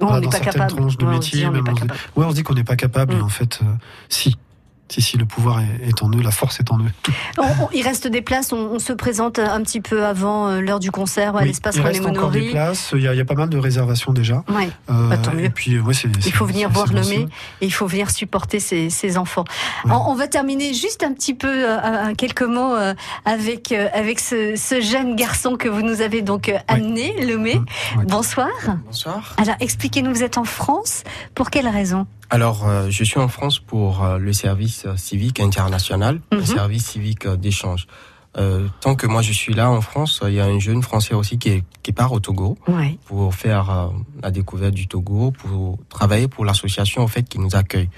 On 0.00 0.14
n'est 0.14 0.20
dans 0.20 0.30
pas 0.30 0.36
certaines 0.36 0.52
capable. 0.52 0.76
tranches 0.80 0.96
de 0.96 1.04
Ouais, 1.06 1.10
métier, 1.14 1.44
on 1.44 1.52
se- 2.30 2.34
dit 2.36 2.42
qu'on 2.44 2.54
n'est 2.54 2.62
pas 2.62 2.76
capable, 2.76 3.14
Mm. 3.14 3.18
et 3.18 3.22
en 3.22 3.28
fait, 3.28 3.58
euh, 3.62 3.66
si. 4.08 4.36
Si, 4.90 5.02
si, 5.02 5.18
le 5.18 5.26
pouvoir 5.26 5.60
est, 5.60 6.02
en 6.02 6.10
eux, 6.10 6.22
la 6.22 6.30
force 6.30 6.60
est 6.60 6.70
en 6.72 6.78
eux. 6.78 6.90
On- 7.36 7.42
on- 7.64 7.68
il 7.74 7.82
reste 7.82 8.06
des 8.08 8.22
places, 8.22 8.52
on, 8.52 8.56
on 8.72 8.78
se 8.78 8.92
présente 8.94 9.38
un 9.38 9.60
petit 9.62 9.80
peu 9.82 10.06
avant 10.06 10.48
euh, 10.48 10.60
l'heure 10.60 10.78
du 10.80 10.90
concert 10.90 11.36
à 11.36 11.40
Oui, 11.42 11.48
l'espace 11.48 11.76
il 11.76 11.82
reste 11.82 12.06
encore 12.06 12.30
des 12.30 12.50
places. 12.50 12.92
Il 12.94 13.02
y, 13.02 13.08
a, 13.08 13.12
il 13.14 13.18
y 13.18 13.20
a 13.20 13.24
pas 13.26 13.34
mal 13.34 13.50
de 13.50 13.58
réservations 13.58 14.12
déjà. 14.12 14.44
Ouais. 14.48 14.70
Euh, 14.90 15.08
Bah, 15.10 15.18
tant 15.18 15.32
mieux. 15.34 15.44
Et 15.44 15.50
puis, 15.50 15.78
ouais, 15.78 15.92
c'est, 15.94 16.08
Il 16.24 16.32
faut 16.32 16.46
venir 16.46 16.68
c'est- 16.68 16.74
voir 16.74 16.92
le 16.92 17.02
mai 17.02 17.26
et 17.60 17.66
il 17.66 17.70
faut 17.72 17.86
venir 17.86 18.10
supporter 18.10 18.60
ses, 18.60 18.88
ses 18.90 19.18
enfants. 19.18 19.44
On, 19.84 19.90
on 19.92 20.14
va 20.14 20.26
terminer 20.26 20.72
juste 20.72 21.02
un 21.02 21.12
petit 21.12 21.34
peu, 21.34 21.48
euh, 21.52 22.14
quelques 22.16 22.42
mots 22.42 22.74
euh, 22.74 22.94
avec, 23.26 23.72
euh, 23.72 23.88
avec 23.92 24.20
ce, 24.20 24.54
ce 24.56 24.80
jeune 24.80 25.16
garçon 25.16 25.56
que 25.56 25.68
vous 25.68 25.82
nous 25.82 26.00
avez 26.00 26.22
donc 26.22 26.50
amené, 26.66 27.26
Lomé. 27.26 27.60
Bonsoir. 28.06 28.48
Bonsoir. 28.86 29.34
Alors 29.36 29.56
expliquez-nous, 29.60 30.14
vous 30.14 30.22
êtes 30.22 30.38
en 30.38 30.44
France, 30.44 31.02
pour 31.34 31.50
quelle 31.50 31.68
raison? 31.68 32.06
Alors, 32.30 32.66
euh, 32.68 32.90
je 32.90 33.04
suis 33.04 33.18
en 33.18 33.28
France 33.28 33.58
pour 33.58 34.04
euh, 34.04 34.18
le 34.18 34.32
service 34.32 34.84
euh, 34.86 34.96
civique 34.96 35.40
international, 35.40 36.20
Mhm. 36.32 36.38
le 36.38 36.44
service 36.44 36.86
civique 36.86 37.26
euh, 37.26 37.36
d'échange. 37.36 37.86
Euh, 38.36 38.68
tant 38.82 38.94
que 38.94 39.06
moi 39.06 39.22
je 39.22 39.32
suis 39.32 39.54
là 39.54 39.70
en 39.70 39.80
France, 39.80 40.20
il 40.24 40.34
y 40.34 40.40
a 40.40 40.44
un 40.44 40.58
jeune 40.58 40.82
Français 40.82 41.14
aussi 41.14 41.38
qui, 41.38 41.48
est, 41.48 41.64
qui 41.82 41.92
part 41.92 42.12
au 42.12 42.20
Togo 42.20 42.58
Ouais. 42.68 42.98
pour 43.06 43.34
faire 43.34 43.70
euh, 43.70 43.88
la 44.22 44.30
découverte 44.30 44.74
du 44.74 44.86
Togo, 44.86 45.30
pour 45.32 45.78
travailler 45.88 46.28
pour 46.28 46.44
l'association 46.44 47.02
en 47.02 47.08
fait 47.08 47.22
qui 47.26 47.38
nous 47.38 47.56
accueille. 47.56 47.88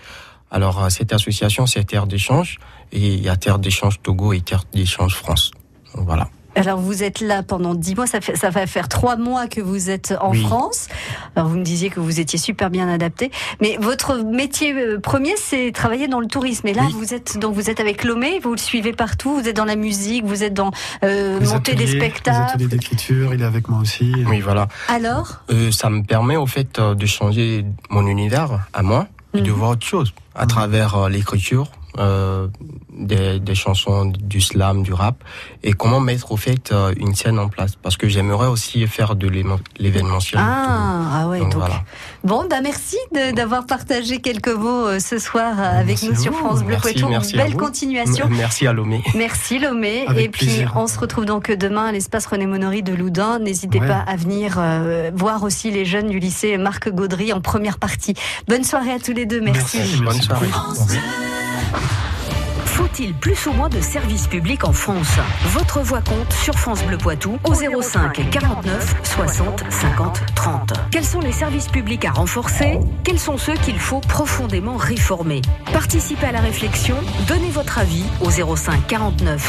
Alors, 0.53 0.83
euh, 0.83 0.88
cette 0.88 1.12
association, 1.12 1.66
c'est 1.66 1.85
Terre 1.85 2.07
d'échange. 2.07 2.59
Et 2.93 3.14
il 3.14 3.21
y 3.23 3.29
a 3.29 3.37
Terre 3.37 3.59
d'échange 3.59 4.01
Togo 4.03 4.33
et 4.33 4.40
Terre 4.40 4.64
d'échange 4.73 5.14
France. 5.14 5.51
Donc, 5.95 6.07
voilà. 6.07 6.29
Alors 6.57 6.79
vous 6.79 7.03
êtes 7.03 7.21
là 7.21 7.43
pendant 7.43 7.75
dix 7.75 7.95
mois, 7.95 8.07
ça, 8.07 8.21
fait, 8.21 8.37
ça 8.37 8.51
va 8.51 8.67
faire 8.67 8.89
trois 8.89 9.17
mois 9.17 9.47
que 9.47 9.61
vous 9.61 9.89
êtes 9.91 10.15
en 10.21 10.33
Oui. 10.33 10.43
France. 10.45 10.89
Alors 11.37 11.49
vous 11.49 11.57
me 11.59 11.63
disiez 11.65 11.91
que 11.91 12.01
vous 12.01 12.21
étiez 12.21 12.39
super 12.39 12.71
bien 12.71 12.89
adapté, 12.89 13.31
mais 13.61 13.77
votre 13.81 14.17
métier 14.25 14.73
euh, 14.75 14.99
premier 14.99 15.35
c'est 15.37 15.71
travailler 15.73 16.09
dans 16.09 16.21
le 16.21 16.27
tourisme. 16.27 16.67
Et 16.67 16.75
là 16.75 16.83
Oui. 16.87 16.95
vous 16.97 17.15
êtes 17.15 17.39
donc 17.39 17.55
vous 17.55 17.71
êtes 17.71 17.81
avec 17.81 18.05
Lomé, 18.05 18.41
vous 18.43 18.51
le 18.53 18.59
suivez 18.59 18.93
partout, 18.93 19.35
vous 19.41 19.49
êtes 19.49 19.57
dans 19.57 19.65
la 19.65 19.77
musique, 19.77 20.25
vous 20.25 20.43
êtes 20.43 20.55
dans 20.55 20.71
euh, 21.05 21.39
Les 21.39 21.47
monter 21.47 21.75
des 21.75 21.83
ateliers, 21.85 21.93
Les 21.95 22.01
spectacles. 22.01 22.43
ateliers 22.55 22.67
d'écriture, 22.69 23.33
il 23.35 23.43
est 23.43 23.45
avec 23.45 23.69
moi 23.69 23.81
aussi. 23.81 24.13
Oui, 24.27 24.41
voilà. 24.41 24.67
Alors? 24.89 25.41
Euh, 25.51 25.71
ça 25.71 25.89
me 25.91 26.03
permet 26.03 26.37
au 26.37 26.47
fait 26.47 26.79
euh, 26.79 26.95
de 26.95 27.07
changer 27.07 27.65
mon 27.91 28.07
univers 28.07 28.67
à 28.73 28.83
moi 28.83 29.07
et 29.35 29.41
de 29.41 29.51
Mhm. 29.51 29.57
voir 29.57 29.71
autre 29.71 29.87
chose 29.87 30.13
à 30.35 30.47
travers 30.47 30.95
euh, 30.97 31.09
l'écriture, 31.09 31.69
euh, 32.01 32.49
des, 32.93 33.39
des 33.39 33.55
chansons 33.55 34.07
du 34.07 34.41
slam, 34.41 34.83
du 34.83 34.93
rap 34.93 35.23
et 35.63 35.73
comment 35.73 36.01
mettre 36.01 36.33
au 36.33 36.37
fait 36.37 36.73
euh, 36.73 36.93
une 36.97 37.15
scène 37.15 37.39
en 37.39 37.49
place? 37.49 37.77
Parce 37.77 37.97
que 37.97 38.09
j'aimerais 38.09 38.47
aussi 38.49 38.87
faire 38.87 39.15
de 39.17 39.29
l'événementiel. 39.79 40.41
Ah, 40.45 41.21
ah 41.23 41.29
ouais, 41.29 41.39
Donc, 41.41 41.51
donc. 41.53 41.61
voilà. 41.61 41.83
Bon, 42.25 42.47
bah 42.49 42.61
merci 42.63 42.97
d'avoir 43.35 43.67
partagé 43.67 44.21
quelques 44.21 44.49
mots 44.49 44.87
euh, 44.87 44.99
ce 44.99 45.19
soir 45.19 45.55
euh, 45.59 45.81
avec 45.81 46.03
Merci 46.03 46.09
nous 46.11 46.17
sur. 46.17 46.35
France 46.35 46.61
Bleu 46.61 46.71
Merci, 46.83 46.93
Poitou. 46.95 47.09
merci 47.09 47.35
à 47.39 47.43
Belle 47.45 47.53
vous. 47.53 47.59
continuation. 47.59 48.27
M- 48.27 48.35
Merci 48.37 48.67
à 48.67 48.73
Lomé. 48.73 49.03
Merci 49.15 49.59
Lomé. 49.59 50.05
Avec 50.07 50.25
et 50.27 50.29
puis 50.29 50.47
plaisir. 50.47 50.73
on 50.77 50.87
se 50.87 50.99
retrouve 50.99 51.27
donc 51.27 51.51
demain 51.51 51.87
à 51.87 51.93
l'espace 51.93 52.27
René 52.27 52.47
Monory 52.47 52.83
de 52.83 52.95
Loudun. 52.95 53.39
N'hésitez 53.41 53.81
Ouais. 53.81 53.87
pas 53.87 53.99
à 54.07 54.17
venir 54.17 54.57
euh, 54.59 55.11
voir 55.15 55.43
aussi 55.43 55.71
les 55.71 55.85
jeunes 55.85 56.09
du 56.09 56.19
lycée 56.19 56.57
Marc 56.59 56.89
Gaudry 56.91 57.33
en 57.33 57.41
première 57.41 57.79
partie. 57.79 58.15
Bonne 58.49 58.65
soirée 58.65 58.93
à 58.93 58.99
tous 58.99 59.13
les 59.13 59.27
deux. 59.27 59.41
Merci. 59.41 59.79
Bonne 60.05 60.21
soirée. 60.21 60.49
Faut-il 62.65 63.15
plus 63.15 63.47
ou 63.47 63.53
moins 63.53 63.69
de 63.69 63.81
services 63.81 64.27
publics 64.27 64.65
en 64.65 64.73
France? 64.73 65.19
Votre 65.49 65.81
voix 65.81 66.01
compte 66.01 66.33
sur 66.33 66.55
France 66.59 66.83
Bleu 66.85 66.97
Poitou 66.97 67.39
au 67.45 67.55
05 67.55 68.31
49 68.31 68.97
60 69.03 69.65
50 69.69 70.21
30. 70.35 70.73
Quels 70.91 71.05
sont 71.05 71.21
les 71.21 71.33
services 71.33 71.69
publics 71.69 72.05
à 72.05 72.11
renforcer? 72.11 72.79
Quels 73.05 73.19
sont 73.19 73.37
ceux 73.37 73.55
qu'il 73.55 73.79
faut 73.79 74.01
profondément 74.01 74.77
réformer? 74.77 75.43
Participez 75.73 76.27
à 76.27 76.33
la 76.33 76.41
réflexion, 76.41 76.97
donnez 77.29 77.51
votre 77.51 77.79
avis 77.79 78.05
au 78.23 78.31
05 78.31 78.87
49 78.87 79.47